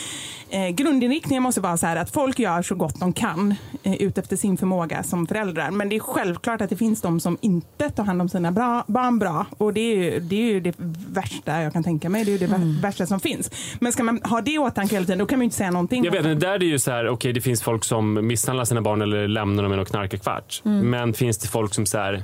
[0.50, 4.18] eh, grundinriktningen måste vara så här att folk gör så gott de kan eh, ut
[4.18, 5.70] efter sin förmåga som föräldrar.
[5.70, 8.85] Men det är självklart att det finns de som inte tar hand om sina bra,
[8.87, 9.46] barn bra.
[9.59, 10.75] Och det är, ju, det är ju det
[11.09, 12.25] värsta jag kan tänka mig.
[12.25, 12.81] Det är ju det Mm.
[12.81, 13.51] värsta som finns.
[13.81, 15.70] Men ska man ha det i åtanke hela tiden, då kan man ju inte säga
[15.70, 16.05] någonting.
[16.05, 18.64] Jag vet, men där är det ju så här, okej det finns folk som misshandlar
[18.64, 20.62] sina barn eller lämnar dem i någon knarkarkvart.
[20.64, 20.90] Mm.
[20.90, 22.22] Men finns det folk som säger, äh,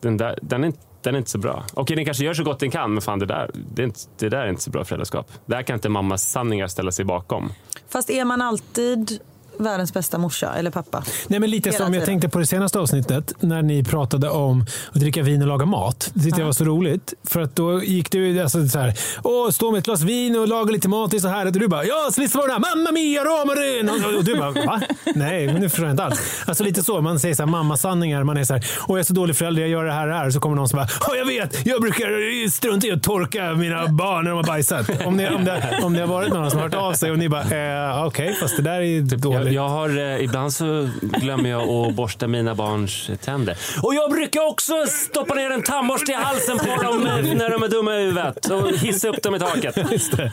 [0.00, 1.64] den, där, den, är, inte- den är inte så bra.
[1.74, 4.00] Okej, den kanske gör så gott den kan, men fan det där, det, är inte,
[4.18, 5.30] det där är inte så bra föräldraskap.
[5.46, 7.52] Där kan inte mammas sanningar ställa sig bakom.
[7.88, 9.20] Fast är man alltid
[9.58, 11.04] världens bästa morsa eller pappa?
[11.28, 12.06] Nej, men lite Hela som jag tiden.
[12.06, 16.10] tänkte på det senaste avsnittet när ni pratade om att dricka vin och laga mat.
[16.14, 17.14] Det tyckte jag var så roligt.
[17.24, 20.48] För att då gick du alltså, så här, Åh, stå med ett glas vin och
[20.48, 21.10] laga lite mat.
[21.10, 21.46] Det är så här.
[21.46, 24.16] Och du bara, ja, så visst var det här, mamma mia romarin.
[24.18, 24.80] Och, du bara, va?
[25.14, 26.20] Nej, men nu förstår jag inte alls.
[26.46, 28.24] Alltså lite så, man säger så här, mammasanningar.
[28.24, 30.08] Man är så här, åh jag är så dålig förälder, jag gör det här och
[30.08, 30.30] det här.
[30.30, 33.88] Så kommer någon som bara, åh jag vet, jag brukar strunta i att torka mina
[33.88, 34.90] barn när de har bajsat.
[35.06, 37.18] Om, ni, om, det, om det har varit någon som har hört av sig och
[37.18, 39.43] ni bara, eh, okej, fast det där är ju dåligt.
[39.44, 43.56] Jag, jag har, eh, ibland så glömmer jag att borsta mina barns tänder.
[43.82, 47.62] Och jag brukar också stoppa ner en tandborste i halsen på dem eh, när de
[47.62, 49.92] är dumma i huvudet och hissa upp dem i taket.
[49.92, 50.32] Just det.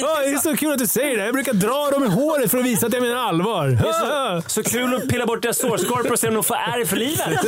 [0.00, 1.24] Ja, det är så kul att du säger det.
[1.24, 3.66] Jag brukar dra dem i håret för att visa att jag menar allvar.
[3.68, 6.56] Det är så, så kul att pilla bort deras sårskorpor och se om de får
[6.56, 7.38] ärr för livet.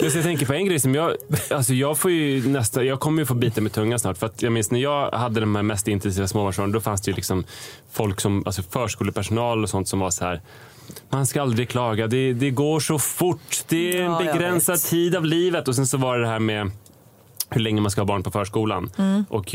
[0.00, 1.16] Jag tänker på en grej som jag,
[1.50, 4.18] alltså jag får ju nästa, jag kommer ju få bita med tungan snart.
[4.18, 7.10] För att jag minns när jag hade de här mest intensiva småbarnsåren, då fanns det
[7.10, 7.44] ju liksom
[7.92, 10.40] folk som, alltså förskolepersonal och sånt som var så här.
[11.10, 13.64] Man ska aldrig klaga, det, det går så fort.
[13.68, 15.68] Det är en Ja, begränsad tid av livet.
[15.68, 16.70] Och sen så var det det här med
[17.50, 18.90] hur länge man ska ha barn på förskolan.
[18.98, 19.24] Mm.
[19.28, 19.54] Och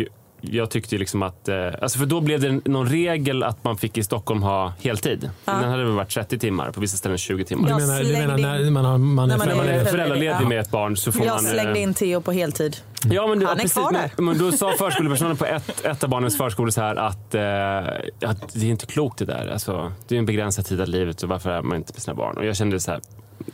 [0.51, 3.77] jag tyckte ju liksom att, eh, alltså för då blev det någon regel att man
[3.77, 5.29] fick i Stockholm ha heltid.
[5.45, 7.63] Den hade väl varit 30 timmar, på vissa ställen 20 timmar.
[7.63, 9.85] Du Jag menar, du menar när man, har, man är När man När man är
[9.85, 10.47] föräldraledig, ja.
[10.47, 11.45] med ett barn så får Jag man...
[11.45, 12.77] eh, slängde in Theo på heltid.
[13.11, 14.23] Ja, men, du, Han är precis, kvar men, där.
[14.23, 18.53] men då sa förskolepersonen på ett, ett av barnens förskolor så här att, eh, att
[18.53, 19.47] det är inte klokt det där.
[19.53, 22.15] Alltså, det är en begränsad tid av livet så varför är man inte med sina
[22.15, 22.37] barn?
[22.37, 23.01] Och jag kände så här,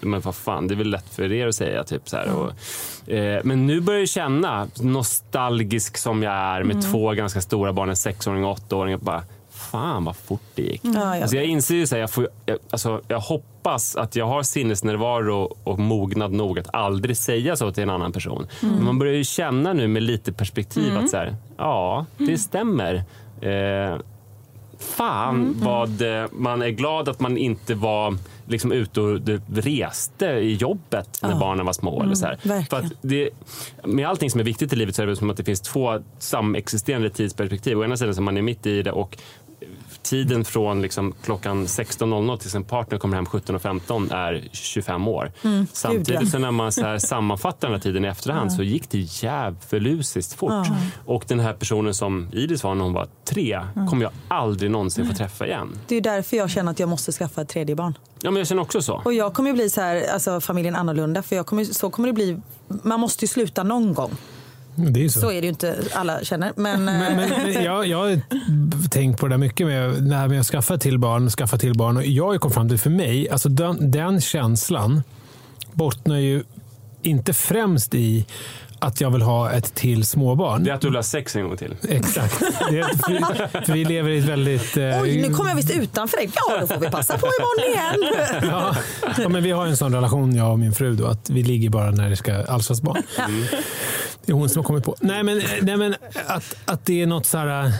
[0.01, 1.83] men vad fan, det är väl lätt för er att säga.
[1.83, 6.75] Typ, så här, och, eh, men nu börjar jag känna, nostalgisk som jag är med
[6.75, 6.91] Mm.
[6.91, 8.93] två ganska stora barn, en sexåring och åttaåring.
[8.93, 10.81] att Bara, fan vad fort det gick.
[10.83, 14.15] Ja, jag Alltså jag inser ju så här, jag, får, jag, alltså jag hoppas att
[14.15, 18.47] jag har sinnesnärvaro och mognad nog att aldrig säga så till en annan person.
[18.61, 22.95] Men man börjar ju känna nu med lite perspektiv att så här, ja, det stämmer.
[23.41, 23.97] Eh,
[24.79, 28.17] fan vad eh, man är glad att man inte var
[28.49, 29.19] liksom ute och
[29.53, 32.03] reste i jobbet när barnen var små.
[32.03, 32.35] eller så här.
[32.35, 32.85] För verkligen.
[32.85, 33.29] att det,
[33.83, 35.99] med allting som är viktigt i livet så är det som att det finns två
[36.19, 37.79] samexisterande tidsperspektiv.
[37.79, 39.17] Å ena sidan så man är mitt i det och
[40.09, 45.31] tiden från liksom klockan 16.00 tills en partner kommer hem 17.15 är 25 år.
[45.73, 46.21] Samtidigt Mm.
[46.23, 46.29] ja.
[46.31, 50.33] så när man så här sammanfattar den här tiden i efterhand så gick det djävulusiskt
[50.33, 50.67] fort.
[51.05, 55.07] Och den här personen som Iris var när hon var tre kommer jag aldrig någonsin
[55.07, 55.79] få träffa igen.
[55.87, 57.97] Det är därför jag känner att jag måste skaffa ett tredje barn.
[58.21, 59.01] Ja, men jag känner också så.
[59.05, 61.21] Och jag kommer ju bli så här, alltså familjen annorlunda.
[61.23, 64.11] För jag kommer, så kommer det bli, man måste ju sluta någon gång.
[64.87, 65.19] Det är så.
[65.19, 66.53] Så är det ju inte alla känner.
[66.55, 68.21] Men, Men, men, men jag, jag har
[68.89, 71.29] tänkt på det där mycket med, det här med att skaffa till barn.
[71.29, 71.97] Skaffa till barn.
[71.97, 75.03] Och jag har ju kommit fram till, för mig, alltså den, den känslan
[75.73, 76.43] bottnar ju
[77.01, 78.25] inte främst i
[78.81, 80.63] att jag vill ha ett till småbarn.
[80.63, 81.75] Det är att du vill ha sex en gång till.
[81.89, 82.39] Exakt.
[82.69, 84.77] Det är, för, för vi lever i ett väldigt...
[84.77, 86.29] eh, Oj, nu kommer jag visst utanför dig.
[86.35, 88.13] Ja, då får vi passa på imorgon igen.
[88.51, 88.75] Ja,
[89.17, 91.69] ja, men vi har en sån relation, jag och min fru, då, att vi ligger
[91.69, 93.03] bara när det ska alstras barn.
[94.29, 94.95] Det är hon som har kommit på.
[94.99, 95.95] Nej, men, nej, men
[96.27, 97.71] att, att det är något så här,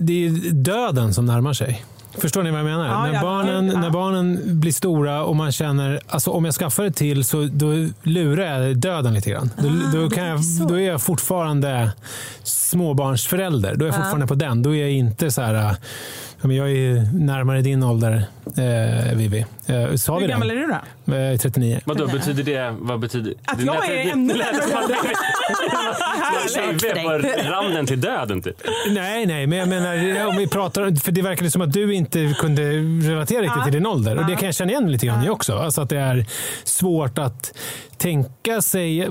[0.00, 1.84] det är döden som närmar sig.
[2.14, 2.86] Förstår ni vad jag menar?
[2.86, 3.80] Ja, när, ja, barnen, ja.
[3.80, 7.88] när barnen blir stora och man känner, alltså om jag skaffar ett till så då
[8.02, 9.50] lurar jag döden lite grann.
[9.62, 11.92] Då, då, kan jag, då är jag fortfarande
[12.42, 13.74] småbarnsförälder.
[13.74, 14.62] Då är jag fortfarande på den.
[14.62, 15.76] Då är jag inte så här,
[16.40, 18.24] ja, men jag är närmare din ålder,
[18.56, 19.44] eh, Vivi.
[19.66, 20.32] Eh, sa vi Hur det?
[20.32, 21.14] gammal är du då?
[21.14, 21.80] Eh, 39.
[21.84, 22.74] Vad då betyder det?
[22.78, 24.34] Vad betyder Att det jag är ännu
[26.82, 28.62] vi är på randen till döden typ.
[28.90, 32.34] Nej, nej, men jag menar om vi pratar, för det verkade som att du inte
[32.38, 32.62] kunde
[33.10, 34.18] relatera riktigt till din ålder.
[34.18, 35.58] Och det kan jag känna igen lite grann i också.
[35.58, 36.26] Alltså att det är
[36.64, 37.54] svårt att
[37.96, 39.08] tänka sig,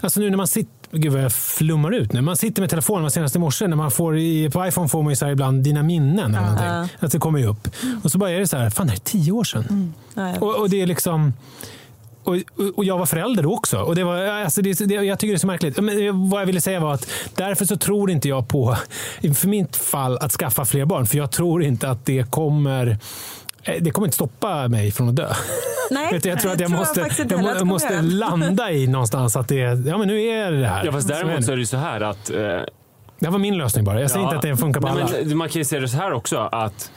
[0.00, 2.20] alltså nu när man sitter Gud vad jag flummar ut nu.
[2.20, 5.02] Man sitter med telefonen, var senast i morse, när man får i, på iPhone får
[5.02, 6.34] man ju så här ibland dina minnen.
[6.34, 6.96] Eller någonting.
[7.00, 7.68] Att det kommer upp.
[8.02, 9.94] Och så bara är det så här, fan det är tio år sedan.
[10.14, 11.32] Ja, jag Och, och det är liksom...
[12.24, 12.36] Och,
[12.76, 13.78] och- jag var förälder då också.
[13.78, 15.76] Och det var, alltså det, det, jag tycker det är så märkligt.
[15.80, 18.76] Men vad jag ville säga var att därför så tror inte jag på,
[19.34, 21.06] för mitt fall, att skaffa fler barn.
[21.06, 22.98] För jag tror inte att det kommer
[23.80, 25.28] det kommer inte stoppa mig från att dö.
[25.90, 29.36] Nej, jag tror att jag tror jag måste, jag, heller må- måste landa i någonstans
[29.36, 30.84] att det, ja men nu är det det här.
[30.84, 32.30] Ja, fast däremot så är det ju så här att...
[32.30, 34.00] Eh, Det här var min lösning bara.
[34.00, 35.12] Jag säger ja, inte att det funkar på nej, alla.
[35.24, 36.90] Men, man kan ju se det så här också att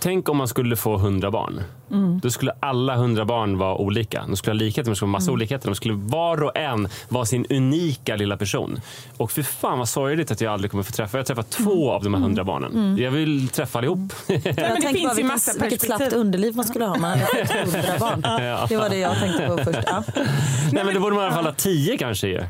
[0.00, 1.62] Tänk om man skulle få 100 barn.
[1.92, 2.20] Mm.
[2.22, 4.24] Då skulle alla 100 barn vara olika.
[4.26, 5.34] De skulle ha likheter, men det skulle vara massa Mm.
[5.34, 5.68] olikheter.
[5.68, 8.80] De skulle var och en vara sin unika lilla person.
[9.16, 11.16] Och för fan vad sorgligt att jag aldrig kommer få träffa.
[11.18, 12.72] Jag har träffat två av de här 100 barnen.
[12.74, 12.98] Mm.
[12.98, 13.98] Jag vill träffa allihop.
[14.26, 15.86] Jag det tänkte finns bara ju massa vilket perspektiv.
[15.86, 18.20] slappt underliv man skulle ha om man hade hundra barn.
[18.44, 18.66] Ja.
[18.68, 19.78] Det var det jag tänkte på först.
[19.86, 20.02] Ja.
[20.72, 22.44] Nej, men då borde man i alla fall ha 10 kanske ju.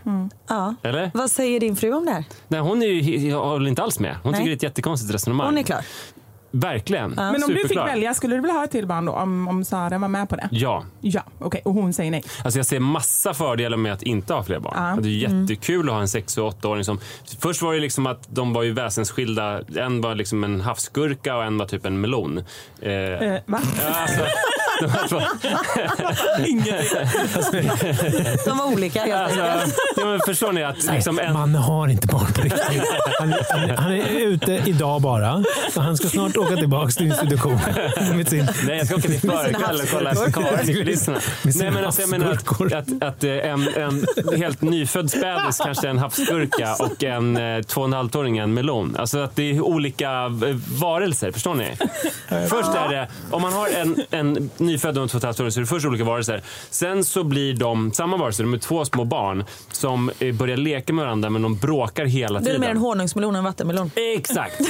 [0.49, 0.75] Ja.
[0.83, 1.11] Eller?
[1.15, 2.25] Vad säger din fru om det här?
[2.49, 4.17] Nej, hon är ju, jag håller inte alls med.
[4.23, 4.39] Hon Nej.
[4.41, 5.47] tycker det är ett jättekonstigt resonemang.
[5.47, 5.81] Hon är klar.
[6.61, 7.11] Verkligen.
[7.11, 7.87] Men om du fick Superklar.
[7.87, 9.13] välja, skulle du vilja ha ett till barn då?
[9.13, 10.49] Om, om Sara var med på det?
[10.51, 10.85] Ja.
[11.01, 11.61] Ja, okej.
[11.65, 12.25] Och hon säger nej.
[12.45, 14.75] Alltså jag ser massa fördelar med att inte ha fler barn.
[14.77, 14.97] Ja.
[15.03, 17.01] Det är jättekul att ha en sex och åttaåring som...
[17.41, 19.61] Först var det liksom att de var ju väsensskilda.
[19.77, 22.39] En var liksom en havsgurka och en var typ en melon.
[22.83, 23.59] Eh, Eh, va?
[23.83, 24.07] ja,
[25.01, 25.21] alltså,
[28.45, 29.41] de var olika helt alltså,
[29.97, 31.33] ja, men förstår ni att liksom en...
[31.33, 32.63] Man har inte barn på riktigt.
[33.19, 35.45] Han, han, han är ute idag bara.
[35.77, 37.59] Och han ska snart åka tillbaka till institutionen.
[38.17, 41.19] Med sin, Nej, jag ska åka till Förekväll och kolla efter Karin i kulisserna.
[41.43, 44.07] Med sina Nej, men alltså, jag menar att, att, att eh, en, en
[44.39, 48.43] helt nyfödd spädis kanske är en havsgurka och en eh, två och en halvåring är
[48.43, 48.97] en melon.
[48.99, 50.31] Alltså att det är olika eh,
[50.81, 51.77] varelser, förstår ni?
[52.49, 55.41] Först är det, om man har en, en nyfödd och en två och ett halvt
[55.41, 56.43] åring så är det först olika varelser.
[56.71, 61.05] Sen så blir de samma varelser, de är två små barn som börjar leka med
[61.05, 62.63] varandra men de bråkar hela Det tiden.
[62.63, 63.91] är mer en honungsmelon än en vattenmelon.
[64.17, 64.61] Exakt.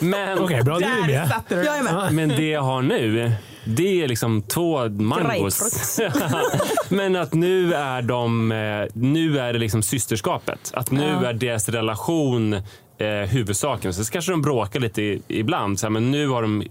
[0.00, 0.78] Men, Okej, bra.
[0.78, 1.28] Du är Där med.
[1.28, 2.12] satte du med.
[2.12, 3.32] men det jag har nu,
[3.64, 6.00] det är liksom två mangos.
[6.88, 10.70] Men att nu är de, eh, nu är det liksom systerskapet.
[10.74, 12.52] Att nu är deras relation
[12.98, 13.94] eh, huvudsaken.
[13.94, 16.62] Sen så kanske de bråkar lite i, ibland, så här, men nu har de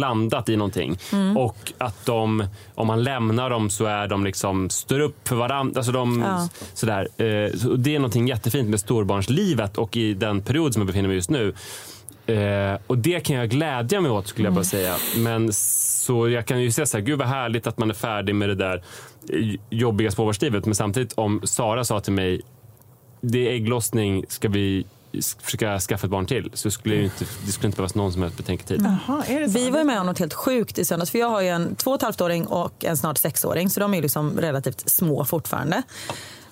[0.00, 0.98] landat i någonting.
[1.36, 2.44] Och att de,
[2.74, 5.78] om man lämnar dem så är de liksom, står upp för varandra.
[5.78, 6.48] Alltså de, Ja.
[6.74, 7.08] sådär.
[7.16, 11.08] Eh, så det är någonting jättefint med storbarnslivet och i den period som jag befinner
[11.08, 11.54] mig just nu.
[12.26, 14.96] Eh, och det kan jag glädja mig åt skulle jag bara säga.
[15.16, 18.34] Men så jag kan ju säga så här, gud vad härligt att man är färdig
[18.34, 18.82] med det där
[19.28, 20.64] eh, jobbiga småbarnslivet.
[20.66, 22.40] Men samtidigt om Sara sa till mig,
[23.20, 24.86] det är ägglossning, ska vi
[25.40, 26.50] försöka skaffa ett barn till?
[26.54, 28.86] Så skulle det, inte, det skulle inte behövas någon som helst betänketid.
[29.48, 31.10] Vi var ju med om något helt sjukt i söndags.
[31.10, 33.70] För jag har ju en två och ett halvt åring och en snart sexåring.
[33.70, 35.82] Så de är ju liksom relativt små fortfarande.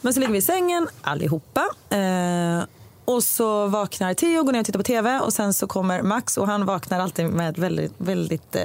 [0.00, 1.68] Men så ligger vi i sängen allihopa.
[1.90, 2.62] Eh,
[3.14, 5.18] och så vaknar Theo och går ner och tittar på TV.
[5.20, 8.62] Och sen så kommer Max och han vaknar alltid med ett väldigt, väldigt eh,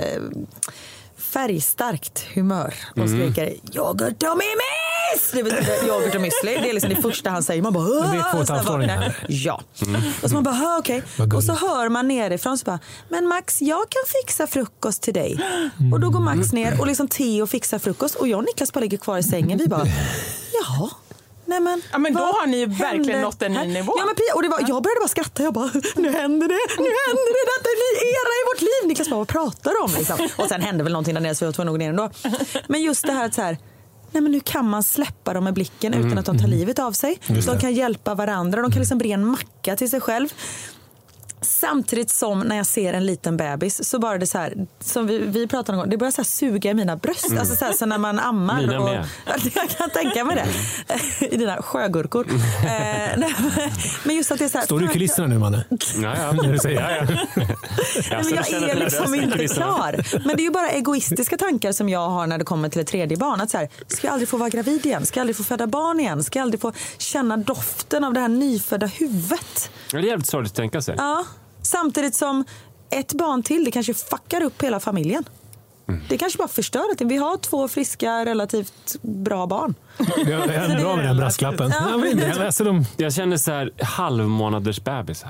[1.17, 2.73] färgstarkt humör.
[2.95, 5.31] Och skriker yoghurt och mimmis!
[5.33, 6.61] Det betyder yoghurt och müsli.
[6.61, 7.61] Det är liksom det första han säger.
[7.61, 9.25] Man bara Det är två och ett "Åh!" halvt här.
[9.27, 9.61] Ja.
[10.23, 11.03] Och så man bara, "Ha, okej.
[11.17, 12.79] Vad Och så hör man nerifrån så bara,
[13.09, 15.39] men Max jag kan fixa frukost till dig.
[15.93, 18.79] Och då går Max ner och liksom Theo fixar frukost och jag och Niklas bara
[18.79, 19.57] ligger kvar i sängen.
[19.57, 19.85] Vi bara,
[20.61, 20.89] jaha.
[21.47, 23.93] Nej, men, Ja, men då har ni ju verkligen nått en ny nivå.
[23.97, 25.43] Ja, men, och det var, jag började bara skratta.
[25.43, 27.43] Jag bara, nu händer det, nu händer det.
[27.53, 28.87] Detta är ny era i vårt liv.
[28.87, 29.91] Niklas bara, vad pratar du om?
[29.97, 30.27] Liksom.
[30.37, 32.09] Och sen hände väl någonting där nere så vi var att gå ner ändå.
[32.67, 33.57] Men just det här att så här,
[34.11, 36.91] Nej, men nu kan man släppa dem med blicken utan att de tar livet av
[36.91, 37.19] sig.
[37.27, 40.29] De kan hjälpa varandra, de kan liksom bre en macka till sig själv.
[41.41, 45.17] Samtidigt som när jag ser en liten bebis så bara det så här, som vi,
[45.17, 47.37] vi pratade om, det börjar så här suga i mina bröst.
[47.39, 48.61] Alltså så, här, så när man ammar.
[48.61, 49.07] Mina och, med.
[49.55, 51.25] jag kan tänka mig det.
[51.33, 52.27] I dina sjögurkor.
[52.67, 53.23] Eh,
[54.03, 54.65] men- just att det är så här.
[54.65, 55.65] Står du i kulisserna nu, Manne?
[55.69, 55.77] Ja,
[56.17, 56.31] ja.
[56.31, 57.03] När du säger ja, ja.
[57.35, 60.19] Nej, men jag är liksom inte klar.
[60.27, 62.87] Men det är ju bara egoistiska tankar som jag har när det kommer till ett
[62.87, 63.41] tredje barn.
[63.41, 65.05] Att så här, ska jag aldrig få vara gravid igen?
[65.05, 66.23] Ska jag aldrig få föda barn igen?
[66.23, 69.71] Ska jag aldrig få känna doften av det här nyfödda huvudet?
[69.91, 70.95] Ja, Det är jävligt sorgligt att tänka sig.
[70.97, 71.25] Ja,
[71.67, 72.43] samtidigt som
[72.89, 75.23] ett barn till, det kanske fuckar upp hela familjen.
[76.09, 77.05] Det kanske bara förstör det.
[77.05, 79.75] Vi har två friska, relativt bra barn.
[80.17, 81.71] Jag är bra med den brasklappen.
[81.73, 82.01] Ja.
[82.05, 85.29] Ja, det- alltså, de, Jag känner så här halvmånaders bebisar.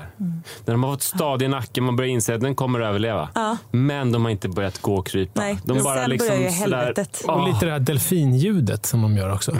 [0.64, 3.28] När de har fått stadig i nacken, man börjar inse att den kommer att överleva.
[3.70, 5.40] Men de har inte börjat gå och krypa.
[5.40, 7.16] Nej, de men sen börjar ju helvetet.
[7.16, 9.52] sådär- och lite det här delfinljudet som de gör också.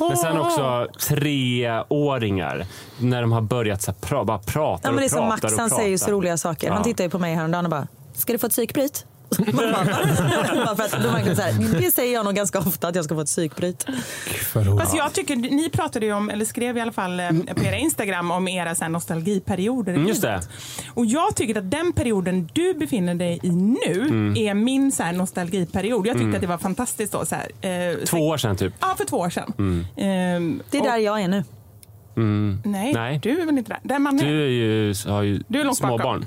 [0.00, 2.66] Men sen också treåringar.
[2.98, 5.28] När de har börjat så här, pra, bara prata Ja, men det är och som
[5.28, 6.68] Max, och han säger ju så roliga saker.
[6.70, 6.84] Han Ja.
[6.84, 9.06] tittar ju på mig häromdagen och bara, ska du få ett psykbryt?
[9.38, 13.04] Bara för att de verkligen så här, det säger jag nog ganska ofta att jag
[13.04, 13.86] ska få ett psykbryt.
[14.78, 17.76] Fast jag tycker, ni pratade ju om, eller skrev i alla fall eh, på era
[17.76, 20.48] Instagram om era så här, nostalgiperioder Mm, just livet.
[20.94, 24.36] Och jag tycker att den perioden du befinner dig i nu Mm.
[24.36, 26.06] är min så här, nostalgiperiod.
[26.06, 26.34] Jag tyckte Mm.
[26.34, 27.24] att det var fantastiskt då.
[27.26, 28.74] Så här, eh, Två år sedan typ.
[28.80, 29.52] Ja, för två år sedan.
[29.58, 29.86] Mm.
[29.96, 31.44] Ehm, Det är där jag är nu.
[32.16, 32.62] Mm.
[32.64, 33.20] nej, Nej.
[33.22, 33.80] du är väl inte där?
[33.82, 34.24] Där man är.
[34.24, 36.24] Du är ju, har ju Du är långt bakom.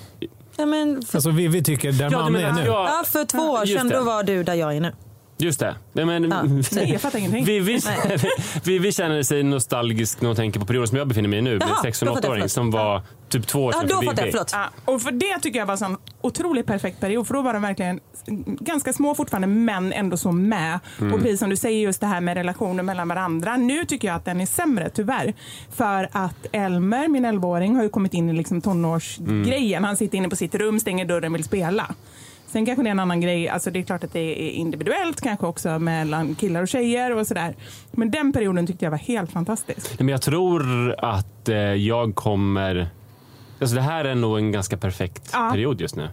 [0.58, 2.62] Ja, men för, Alltså vi, vi tycker där Ja, man är nu.
[2.66, 2.97] ja.
[2.97, 4.91] ja, för två år sedan då var du där jag är nu.
[5.38, 5.75] Just det.
[5.93, 7.45] Nej, men, Ja, Nej, jag fattar ingenting.
[7.45, 7.79] vi, vi,
[8.63, 11.41] vi, vi känner sig nostalgisk när de tänker på perioden som jag befinner mig i
[11.41, 11.51] nu.
[11.57, 12.51] Med Jaha, en 6 då och fattar jag, 8-åring förlåt.
[12.51, 14.31] som var typ två år Ja, sedan då för fattar jag.
[14.31, 14.49] Förlåt.
[14.53, 17.27] Ja, och för det tycker jag var en sån otroligt perfekt period.
[17.27, 17.99] För då var de verkligen
[18.45, 20.79] ganska små fortfarande men ändå så med.
[20.99, 21.13] Mm.
[21.13, 23.57] Och precis som du säger just det här med relationer mellan varandra.
[23.57, 25.34] Nu tycker jag att den är sämre tyvärr.
[25.71, 29.77] För att Elmer, min 11-åring, har ju kommit in i liksom tonårsgrejen.
[29.77, 29.84] Mm.
[29.84, 31.95] Han sitter inne på sitt rum, stänger dörren, vill spela.
[32.54, 33.49] Sen kanske det är en annan grej.
[33.49, 37.28] Alltså det är klart att det är individuellt kanske också mellan killar och tjejer och
[37.28, 37.56] sådär.
[37.91, 39.89] Men den perioden tyckte jag var helt fantastisk.
[39.89, 42.88] Nej, Men jag tror att eh, jag kommer...
[43.62, 45.49] Alltså det här är nog en ganska perfekt Ja.
[45.51, 46.04] period just nu.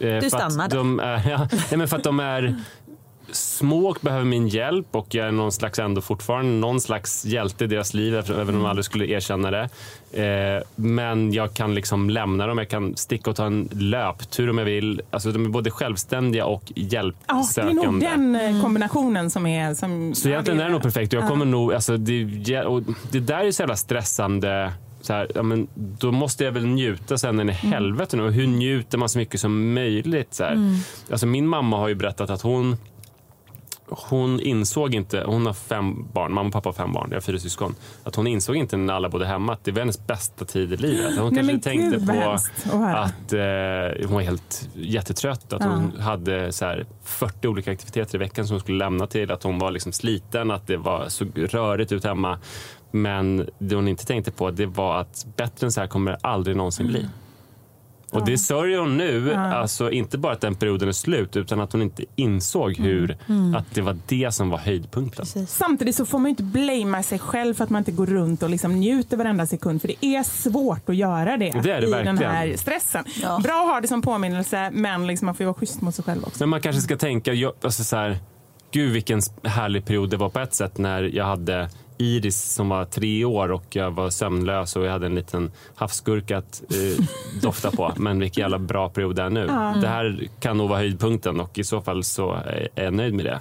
[0.00, 0.76] Eh, Du stannar där.
[0.76, 2.56] de är, ja, nej, men för att de är
[3.52, 7.66] små behöver min hjälp och jag är någon slags ändå fortfarande någon slags hjälte i
[7.66, 9.68] deras liv även om de aldrig skulle erkänna det.
[10.12, 14.58] Eh, men jag kan liksom lämna dem, jag kan sticka och ta en löptur om
[14.58, 15.00] jag vill.
[15.10, 17.82] Alltså de är både självständiga och Ja, det är hjälpsökande.
[17.86, 19.74] nog den eh, kombinationen som är...
[19.74, 21.12] Som, Så egentligen är det nog perfekt.
[21.12, 21.28] Jag Ja.
[21.28, 24.72] kommer nog, alltså, det, och det där är så jävla stressande.
[25.00, 28.16] Så här, ja, men då måste jag väl njuta sen i helvete.
[28.16, 28.22] nu.
[28.22, 30.34] Och hur njuter man så mycket som möjligt?
[30.34, 30.44] Så.
[30.44, 30.74] Mm.
[31.10, 32.76] Alltså, min mamma har ju berättat att hon
[33.88, 37.20] hon insåg inte, hon har fem barn, mamma och pappa har fem barn, jag har
[37.20, 37.74] fyra syskon.
[38.04, 40.76] Att hon insåg inte när alla bodde hemma att det var hennes bästa tid i
[40.76, 41.18] livet.
[41.18, 42.30] Hon Nej, kanske tänkte gud, på
[42.80, 45.52] att eh, hon var helt jättetrött.
[45.52, 45.68] Att Ja.
[45.68, 49.30] hon hade så här 40 olika aktiviteter i veckan som hon skulle lämna till.
[49.30, 52.38] Att hon var liksom sliten, att det var så rörigt ut hemma.
[52.90, 56.18] Men det hon inte tänkte på det var att bättre än så här kommer det
[56.22, 57.06] aldrig någonsin bli.
[58.12, 59.38] Och det sörjer hon nu, Ja.
[59.54, 63.54] alltså inte bara att den perioden är slut utan att hon inte insåg hur, Mm.
[63.54, 65.26] att det var det som var höjdpunkten.
[65.46, 68.42] Samtidigt så får man ju inte blamea sig själv för att man inte går runt
[68.42, 69.80] och liksom njuter varenda sekund.
[69.80, 72.16] För det är svårt att göra det, Det är det i verkligen.
[72.16, 73.04] den här stressen.
[73.42, 76.04] Bra att ha det som påminnelse men liksom man får ju vara schysst mot sig
[76.04, 76.36] själv också.
[76.42, 78.18] Men man kanske ska tänka, jag, alltså så här,
[78.72, 81.68] gud vilken härlig period det var på ett sätt när jag hade
[81.98, 86.38] Iris som var tre år och jag var sömnlös och jag hade en liten havsgurka
[86.38, 87.04] att eh,
[87.42, 87.92] dofta på.
[87.96, 89.46] Men vilken jävla bra period det är nu.
[89.48, 89.74] Ja.
[89.80, 92.32] Det här kan nog vara höjdpunkten och i så fall så
[92.74, 93.40] är jag nöjd med det.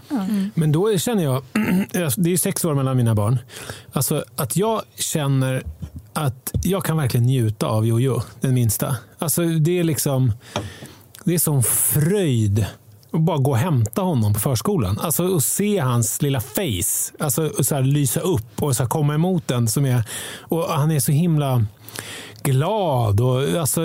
[0.53, 1.43] Men då känner jag,
[2.17, 3.39] det är sex år mellan mina barn,
[3.93, 5.63] alltså att jag känner
[6.13, 8.95] att jag kan verkligen njuta av Jojo, den minsta.
[9.19, 10.31] Alltså det är liksom,
[11.23, 12.65] det är sån fröjd
[13.11, 14.99] och bara gå och hämta honom på förskolan.
[14.99, 19.13] Alltså och se hans lilla face, alltså så här lysa upp och så här komma
[19.13, 19.67] emot den.
[19.67, 20.03] Som är,
[20.39, 21.65] och han är så himla
[22.43, 23.21] glad.
[23.21, 23.81] Och, alltså,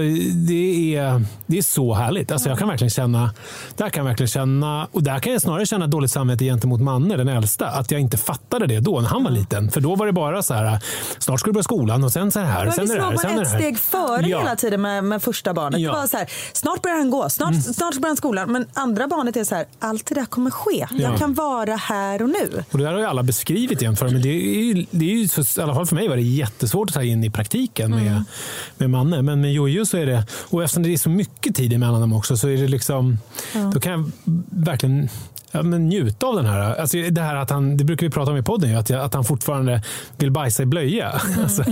[0.47, 2.33] det, är, det är så härligt.
[2.33, 3.31] Alltså, jag kan verkligen känna,
[3.77, 7.17] där kan jag verkligen känna, och där kan jag snarare känna dåligt samvete gentemot Manne,
[7.17, 7.67] den äldsta.
[7.67, 9.71] Att jag inte fattade det då när han var liten.
[9.71, 10.79] För då var det bara så här,
[11.19, 12.65] snart ska du börja skolan och sen så här.
[12.65, 13.59] Men sen det här, sen ett det här.
[13.59, 14.39] steg före Ja.
[14.39, 15.81] hela tiden med, med första barnet?
[15.81, 15.91] Ja.
[15.93, 18.53] Det var så här, snart börjar han gå, snart, snart börjar han skolan.
[18.53, 20.87] Men andra barnet är så här, allt det där kommer ske.
[20.91, 20.97] Ja.
[20.97, 22.65] Jag kan vara här och nu.
[22.73, 25.15] Och det där har ju alla beskrivit igen för men det är ju, det är
[25.17, 27.91] ju så, i alla fall för mig var det jättesvårt att ta in i praktiken
[27.91, 28.25] med,
[28.77, 29.23] med Manne.
[29.23, 32.13] Men med Jojo så är det, och eftersom det är så mycket tid emellan dem
[32.13, 33.19] också, så är det liksom,
[33.55, 33.71] Ja.
[33.75, 34.11] då kan jag
[34.51, 35.09] verkligen
[35.51, 36.75] ja, men njuta av den här.
[36.81, 39.01] Alltså det, här att han, det brukar vi prata om i podden, ju, att, jag,
[39.01, 39.83] att han fortfarande
[40.17, 41.21] vill bajsa i blöja.
[41.43, 41.65] Alltså,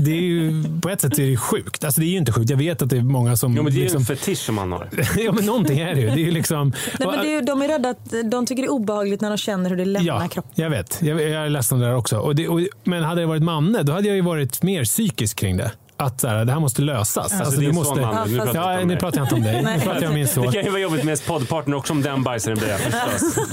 [0.00, 1.84] det är ju, på ett sätt är det ju sjukt.
[1.84, 2.50] Alltså det är ju inte sjukt.
[2.50, 3.56] Jag vet att det är många som...
[3.56, 4.88] Jo, men det är ju liksom, en fetisch som han har.
[5.18, 6.06] ja, men någonting är det ju.
[6.06, 8.66] Det är ju liksom, Nej, men det är, de är rädda att de tycker det
[8.66, 10.52] är obehagligt när de känner hur det lämnar Ja, kroppen.
[10.54, 10.98] jag vet.
[11.02, 12.18] Jag, jag är ledsen där också.
[12.18, 15.38] Och det, och, men hade det varit Manne, då hade jag ju varit mer psykisk
[15.38, 15.70] kring det.
[16.02, 17.40] Att så här, det här måste lösas.
[17.40, 18.24] Alltså, du din måste, Manne.
[18.26, 19.62] Nu pratar jag ja, inte om nu pratar jag inte om dig.
[19.64, 19.76] Nej.
[19.78, 20.46] Nu pratar jag om min son.
[20.46, 22.78] Det kan ju vara jobbigt med ens poddpartner också om den bajsar i en blöja
[22.78, 23.44] förstås.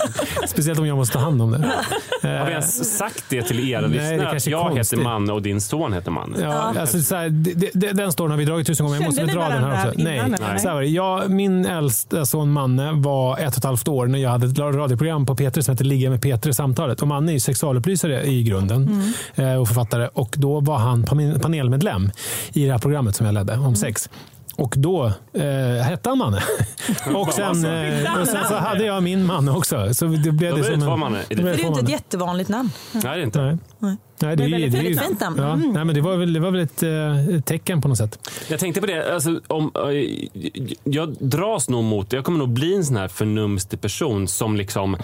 [0.47, 1.57] Speciellt om jag måste ta hand om det.
[2.27, 4.29] Har vi ens sagt det till Nej, det lyssnare?
[4.29, 4.99] Att jag konstigt.
[4.99, 6.37] heter Manne och din son heter Manne?
[6.41, 8.99] Ja, alltså, så här, det, det, den storyn har vi dragit tusen gånger.
[8.99, 9.99] Jag måste väl dra den här också.
[10.03, 10.17] Nej.
[10.17, 10.57] innan, eller?
[10.57, 10.87] Så här var det.
[10.87, 14.59] jag, min äldsta son Manne var ett och ett halvt år när jag hade ett
[14.59, 17.01] radioprogram på P3 som hette Ligga med P3 Samtalet.
[17.01, 20.09] Och Manne är ju sexualupplysare i grunden eh, och författare.
[20.13, 22.11] Och då var han pan- panelmedlem
[22.53, 24.09] i det här programmet som jag ledde om sex.
[24.55, 26.37] Och då eh, hette han Manne.
[27.15, 29.93] och, sen, eh, och sen så hade jag min Manne också.
[29.93, 31.19] Så det blev Då det som två en- Manne.
[31.29, 32.69] det Det är ju inte ett jättevanligt namn.
[32.91, 33.41] Nej, det är inte.
[33.41, 33.57] Nej.
[33.79, 33.95] Nej.
[34.21, 35.37] Nej, det, är- väldigt, det är väldigt fint namn.
[35.39, 35.71] Ja, Mm.
[35.73, 38.29] nej, men det, var väl, det var väl ett, eh, ett tecken på något sätt.
[38.47, 42.75] Jag tänkte på det, alltså, om, eh, jag dras nog mot, jag kommer nog bli
[42.75, 44.97] en sån här förnumstig person som liksom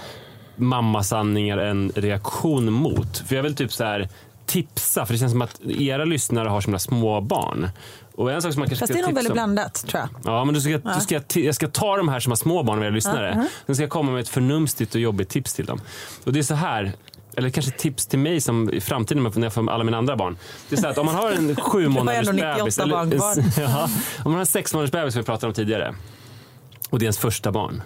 [0.56, 3.18] mammasanningar en reaktion mot.
[3.18, 4.10] För jag vill typ så här
[4.46, 7.70] tipsa, för det känns som att era lyssnare har sina små barn.
[8.16, 10.34] Och en sak som man kanske Fast det är nog väldigt blandat tror jag.
[10.34, 12.80] Ja, men då ska då ska jag, ska ta de här som har små barn
[12.80, 13.48] och era lyssnare.
[13.66, 15.82] Sen ska jag komma med ett förnumstigt och jobbigt tips till dem.
[16.24, 16.94] Och det är så här,
[17.38, 20.38] eller kanske tips till mig som i framtiden när jag får alla mina andra barn.
[20.70, 22.78] Det är så här att om man har en sju månaders bebis.
[22.78, 23.36] 98 barn kvar.
[23.58, 25.96] ja, om man har en sex månaders bebis som vi pratade om tidigare.
[26.90, 27.82] Och det är ens första barn.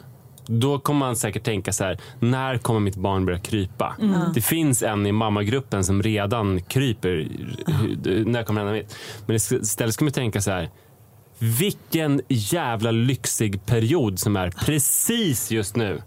[0.46, 3.96] Då kommer man säkert tänka så här, när kommer mitt barn börja krypa?
[4.34, 7.28] Det finns en i mammagruppen som redan kryper.
[7.68, 8.96] Hur- När kommer den mitt?
[9.26, 10.70] Men istället ska man tänka så här,
[11.40, 16.02] vilken jävla lyxig period som är precis just nu.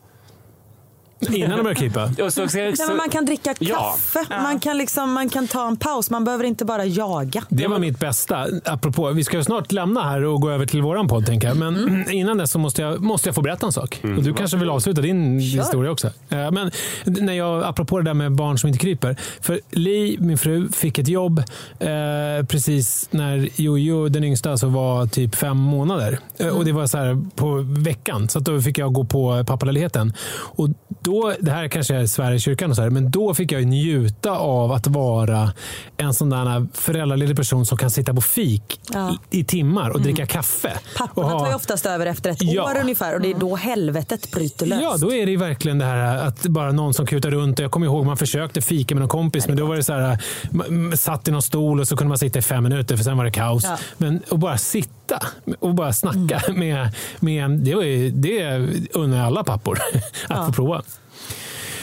[1.30, 2.04] Innan de börjar krypa.
[2.04, 3.96] Och så, så, Nej, men man kan dricka Ja.
[4.12, 7.42] kaffe, man, kan liksom, man kan ta en paus, man behöver inte bara jaga.
[7.48, 8.46] Det var mitt bästa.
[8.64, 11.26] Apropå, vi ska snart lämna här och gå över till våran podd.
[11.26, 11.56] Tänker jag.
[11.56, 12.10] Men Mm.
[12.10, 14.00] innan dess så måste jag, måste jag få berätta en sak.
[14.02, 16.06] och du kanske vill avsluta din historia också.
[16.28, 16.70] Eh, Men
[17.04, 19.16] när jag, apropå det där med barn som inte kryper.
[19.40, 21.38] För Li, min fru, fick ett jobb
[21.78, 26.18] eh, precis när Jojo, den yngsta, alltså var typ fem månader.
[26.38, 28.28] Eh, Och det var så här på veckan.
[28.28, 30.12] Så att då fick jag gå på pappaledigheten.
[30.32, 30.68] Och
[31.02, 34.30] då, det här kanske är Sverige kyrkan och så här, men då fick jag njuta
[34.30, 35.52] av att vara
[35.96, 39.16] en sån där föräldraledig person som kan sitta på fik Ja.
[39.30, 40.72] i, i timmar och dricka kaffe.
[40.98, 42.64] Papporna och ha- tar ju oftast över efter ett Ja.
[42.64, 44.82] år ungefär och det är då helvetet bryter löst.
[44.82, 47.58] Ja, då är det ju verkligen det här att bara någon som kutar runt.
[47.58, 50.18] Jag kommer ihåg man försökte fika med någon kompis, men då var det så här,
[50.52, 53.04] m- m- satt i någon stol och så kunde man sitta i fem minuter för
[53.04, 53.64] sen var det kaos.
[53.64, 53.76] Ja.
[53.98, 55.18] Men att bara sitta
[55.58, 56.88] och bara snacka med,
[57.20, 59.78] med det, var ju, det unnar alla pappor
[60.28, 60.82] att få prova.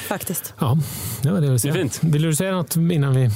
[0.10, 0.54] Faktiskt.
[0.60, 0.78] Ja,
[1.24, 1.74] det var det jag ville säga.
[1.74, 2.00] Det är fint.
[2.04, 3.30] Vill du säga något innan vi...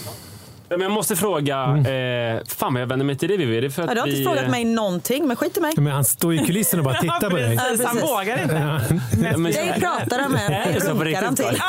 [0.69, 3.57] Men jag måste fråga, eh, fan vad jag vänder mig till dig Vivi.
[3.57, 5.61] Är det för att Ja, du har inte vi, frågat mig någonting, men skit i
[5.61, 5.73] mig.
[5.77, 7.57] Men han står i kulissen och bara tittar på dig.
[7.57, 7.85] precis.
[7.85, 8.55] Han vågar inte.
[9.23, 11.37] Ja, men- Dig pratar han med, runkar han riktigt?
[11.49, 11.61] till.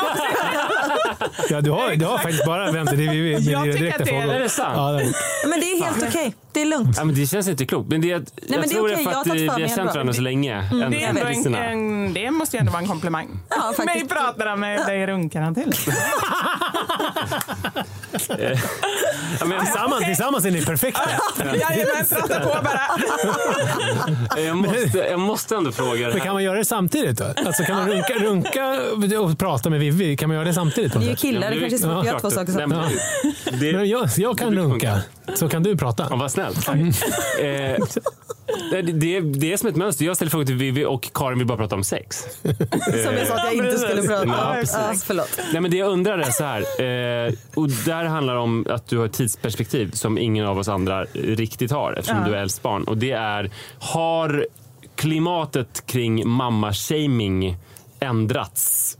[1.49, 4.15] Ja, du, har, du har faktiskt bara vänt dig till med Jag tycker att det
[4.15, 4.33] är-.
[4.33, 4.73] Är det sant?
[4.75, 5.49] Ja, det är.
[5.49, 6.97] Men det är helt okej, det är lugnt.
[6.97, 7.89] Ja, men det känns inte klokt.
[7.89, 9.21] Men det, är- jag men det är tror det är okej, för jag har
[9.53, 10.55] att vi har känt varandra så länge.
[10.71, 13.39] Det, Än- är en, en, det måste ju ändå vara en komplimang.
[13.49, 13.85] Ja, faktiskt.
[13.85, 15.73] Mig pratar han med, dig runkar han till.
[19.39, 21.01] Ja, men, Tillsammans, tillsammans är ni perfekta.
[21.39, 22.81] Jajamän, prata på bara.
[24.41, 26.19] jag, måste, jag måste ändå fråga det Men här.
[26.19, 27.25] kan man göra det samtidigt då?
[27.45, 30.17] Alltså kan man runka, runka och prata med Vivi?
[30.17, 30.95] Kan man göra det samtidigt?
[30.95, 33.03] Vi är ju killar, det kanske är svårt att göra två saker Nej, men samtidigt.
[33.61, 34.99] det- det- Men jag, jag kan det runka,
[35.35, 36.07] så kan du prata.
[36.09, 37.03] Ja, vad snällt.
[37.41, 37.77] Eh,
[38.71, 40.05] det, det, det är som ett mönster.
[40.05, 42.17] Jag ställer frågor till Vivi och Karin vill bara prata om sex.
[43.03, 44.55] Som jag sa att jag inte skulle prata Ja, om.
[44.55, 44.75] precis.
[44.77, 45.39] Ja, förlåt.
[45.51, 46.61] Nej, men det jag undrar är så här.
[47.27, 50.67] Eh, och där handlar det om att du har ett tidsperspektiv som ingen av oss
[50.67, 52.83] andra riktigt har eftersom du är äldst barn.
[52.83, 54.47] Och det är, har
[54.95, 57.57] klimatet kring mamma-shaming
[57.99, 58.97] ändrats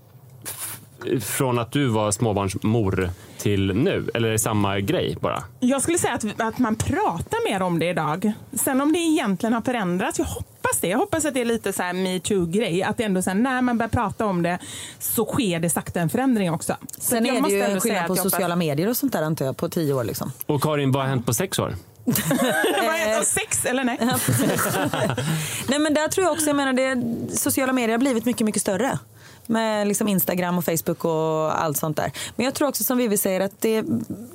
[1.22, 4.10] från att du var småbarnsmor till nu?
[4.14, 5.44] Eller är det samma grej bara?
[5.60, 8.32] Jag skulle säga att, att man pratar mer om det idag.
[8.54, 10.88] Sen om det egentligen har förändrats, jag hoppas det.
[10.88, 12.84] Jag hoppas att det är lite så här metoo-grej.
[12.84, 14.60] Att det ändå sen när man börjar prata om det
[15.00, 16.76] så sker det sakta en förändring också.
[16.98, 18.90] Så Sen jag är det måste ju en säga skillnad att på hoppas- sociala medier
[18.90, 20.32] och sånt där antar jag, på tio år liksom.
[20.46, 21.76] Och Karin, vad har hänt på sex år?
[22.06, 23.98] Vad är det, sex eller nej?
[25.70, 27.04] Nej men där tror jag också, jag menar det,
[27.38, 29.00] sociala medier har blivit mycket, mycket större.
[29.48, 32.12] Med liksom Instagram och Facebook och allt sånt där.
[32.36, 33.82] Men jag tror också som Vivi säger att det,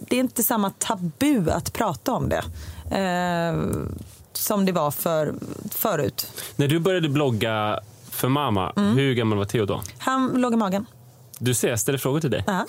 [0.08, 2.42] det är inte samma tabu att prata om det.
[2.98, 3.60] Eh,
[4.32, 5.34] som det var för,
[5.70, 6.26] förut.
[6.56, 7.80] När du började blogga
[8.10, 8.96] för mamma, Mm.
[8.96, 9.82] hur gammal var Theo då?
[9.98, 10.86] Han låg i magen.
[11.42, 12.44] Du ser, jag ställer frågor till dig.
[12.46, 12.66] Ja.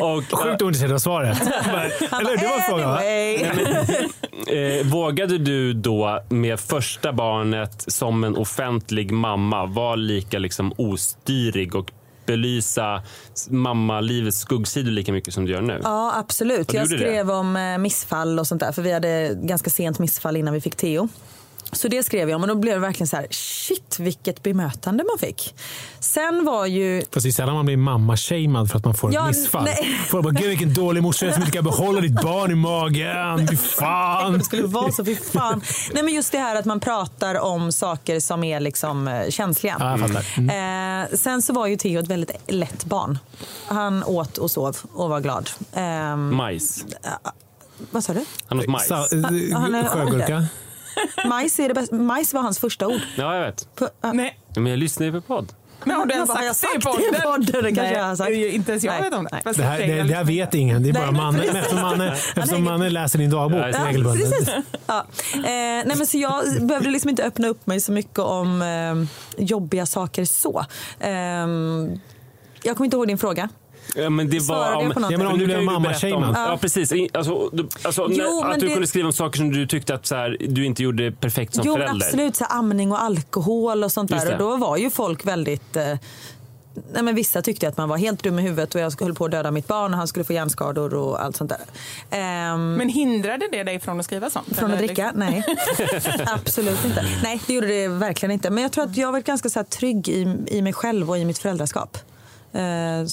[0.00, 1.40] Och, Sjukt ointresserad av svaret.
[1.42, 2.98] Eller det var frågan va?
[2.98, 4.78] Anyway.
[4.80, 11.74] eh, vågade du då med första barnet som en offentlig mamma vara lika liksom ostyrig
[11.74, 11.92] och
[12.26, 13.02] belysa
[13.48, 15.80] mammalivets skuggsidor lika mycket som du gör nu?
[15.82, 16.72] Ja, absolut.
[16.72, 17.00] Jag gjorde det?
[17.00, 18.72] skrev om eh, missfall och sånt där.
[18.72, 21.08] För vi hade ganska sent missfall innan vi fick Theo.
[21.72, 25.04] Så det skrev jag om och då blev det verkligen så här, shit vilket bemötande
[25.04, 25.54] man fick.
[26.00, 29.30] Sen var ju Fast det är sällan man blir mamma-shamead för att man får Ja,
[29.30, 29.64] ett missfall.
[29.64, 29.98] nej.
[30.08, 33.48] Folk bara, gud vilken dålig morsa som inte kan behålla ditt barn i magen.
[33.48, 34.32] Fy fan.
[34.38, 35.62] det skulle vara så, fy fan.
[35.92, 39.76] Nej men just det här att man pratar om saker som är liksom eh, känsliga.
[39.78, 40.08] Ja.
[40.36, 41.02] Mm.
[41.02, 43.18] Eh, sen så var ju Theo ett väldigt lätt barn.
[43.66, 45.50] Han åt och sov och var glad.
[45.72, 46.84] Eh, Majs.
[47.90, 48.24] vad sa du?
[48.46, 48.86] Han åt majs.
[48.88, 48.96] Sa,
[49.54, 50.46] han är- sjögurka.
[51.28, 51.94] Majs, är det bästa.
[51.96, 53.00] Majs var hans första ord.
[53.16, 53.74] Ja, jag vet.
[53.74, 54.12] På, ja.
[54.12, 54.38] Nej.
[54.56, 55.52] Men jag lyssnar ju på podd.
[55.84, 57.44] Men har du ens sagt det i sagt det i podden?
[57.44, 58.30] Det kanske Nej, jag har sagt.
[58.30, 59.02] Inte ens jag Nej.
[59.02, 59.62] vet om det.
[59.62, 60.82] Här, det, det här vet ingen.
[60.82, 61.54] Det är bara Nej, men Manne, precis.
[61.56, 62.72] eftersom Manne, eftersom nej.
[62.72, 64.48] Manne läser din dagbok Ja, regelbundet.
[64.86, 65.06] Ja.
[65.34, 69.44] Eh, nej, men så jag behövde liksom inte öppna upp mig så mycket om eh,
[69.44, 70.64] jobbiga saker så.
[71.00, 71.46] Eh,
[72.62, 73.48] jag kommer inte ihåg din fråga.
[73.96, 74.96] Ja, men det var något?
[75.10, 76.14] Ja, men om Nu du blev mamma-shamed.
[76.28, 76.92] om- Ja, precis.
[77.14, 79.94] Alltså, du, alltså, Jo, när, att du det- kunde skriva om saker som du tyckte
[79.94, 82.06] att så här, du inte gjorde perfekt som jo, förälder.
[82.06, 82.36] absolut.
[82.36, 84.38] Så här, amning och alkohol och sånt Just där.
[84.38, 84.44] det.
[84.44, 85.76] Och då var ju folk väldigt...
[85.76, 85.84] Eh,
[86.92, 89.24] nej, men vissa tyckte att man var helt dum i huvudet och jag höll på
[89.24, 91.60] att döda mitt barn och han skulle få hjärnskador och allt sånt där.
[92.18, 94.56] Ehm, Men hindrade det dig från att skriva sånt?
[94.58, 95.12] Från att dricka?
[95.14, 95.44] Nej.
[96.26, 97.04] Absolut inte.
[97.22, 98.50] Nej, det gjorde det verkligen inte.
[98.50, 101.10] Men jag tror att jag har varit ganska så här trygg i, i mig själv
[101.10, 101.98] och i mitt föräldraskap.
[102.52, 103.06] Eh,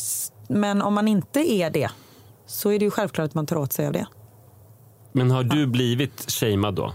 [0.48, 1.90] Men om man inte är det
[2.46, 4.08] så är det ju självklart att man tar åt sig av det.
[5.12, 6.94] Men har du blivit shamead då?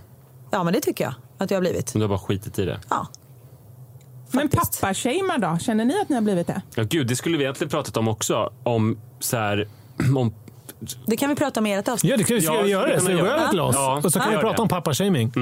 [0.51, 1.93] Ja, men det tycker jag att jag har blivit.
[1.93, 2.80] Du har bara skitit i det?
[2.91, 3.07] Ja.
[4.32, 4.80] Men faktiskt.
[4.80, 5.59] pappa då?
[5.59, 6.62] Känner ni att ni har blivit det?
[6.74, 8.53] Ja, gud, det skulle vi egentligen pratat om också.
[8.62, 9.68] Om så här...
[10.16, 10.34] Om,
[11.07, 12.11] Det kan vi prata om i ert avsnitt.
[12.11, 12.87] Ja, det kan vi Ja, göra.
[12.95, 13.01] Det.
[13.01, 13.74] Så vi går över till oss.
[13.78, 14.62] Ja, och så kan vi prata det.
[14.62, 15.33] om pappashaming.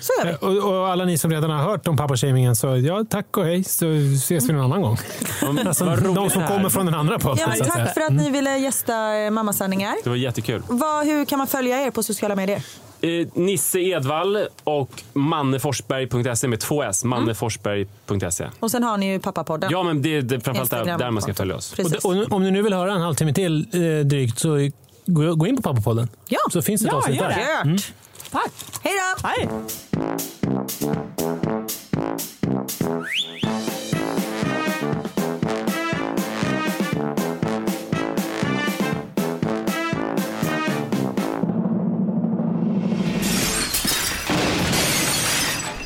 [0.00, 0.60] Så gör vi.
[0.60, 3.64] Och, och alla ni som redan har hört om pappashamingen, så ja, tack och hej.
[3.64, 4.98] Så ses vi någon annan gång.
[5.66, 7.38] Alltså, vad roligt de som kommer från den andra podden.
[7.40, 9.94] Ja, men så tack för att ni ville gästa eh, Mammasanningar.
[10.04, 10.62] det var jättekul.
[10.68, 12.62] Vad, hur kan man följa er på sociala medier?
[13.00, 17.04] Eh, Nisse Edvall och manneforsberg.se med två S.
[17.04, 18.46] Manneforsberg.se.
[18.60, 19.70] Och sen har ni ju pappapodden.
[19.72, 21.74] Ja, men det är det är framförallt där, där man ska följa oss.
[22.04, 24.70] Och, och, om ni nu vill höra en halvtimme till eh, drygt så
[25.06, 26.08] gå, gå in på pappapodden.
[26.28, 26.38] Ja.
[26.52, 27.28] Så finns det ett Ja, avsnitt där.
[27.64, 27.70] det.
[27.70, 27.92] Gört.
[28.30, 28.52] Tack!
[28.82, 28.92] Hej
[29.22, 29.28] då!
[29.28, 29.48] Hej!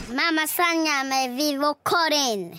[0.09, 2.59] Mamma Sanja med Vivo Karin.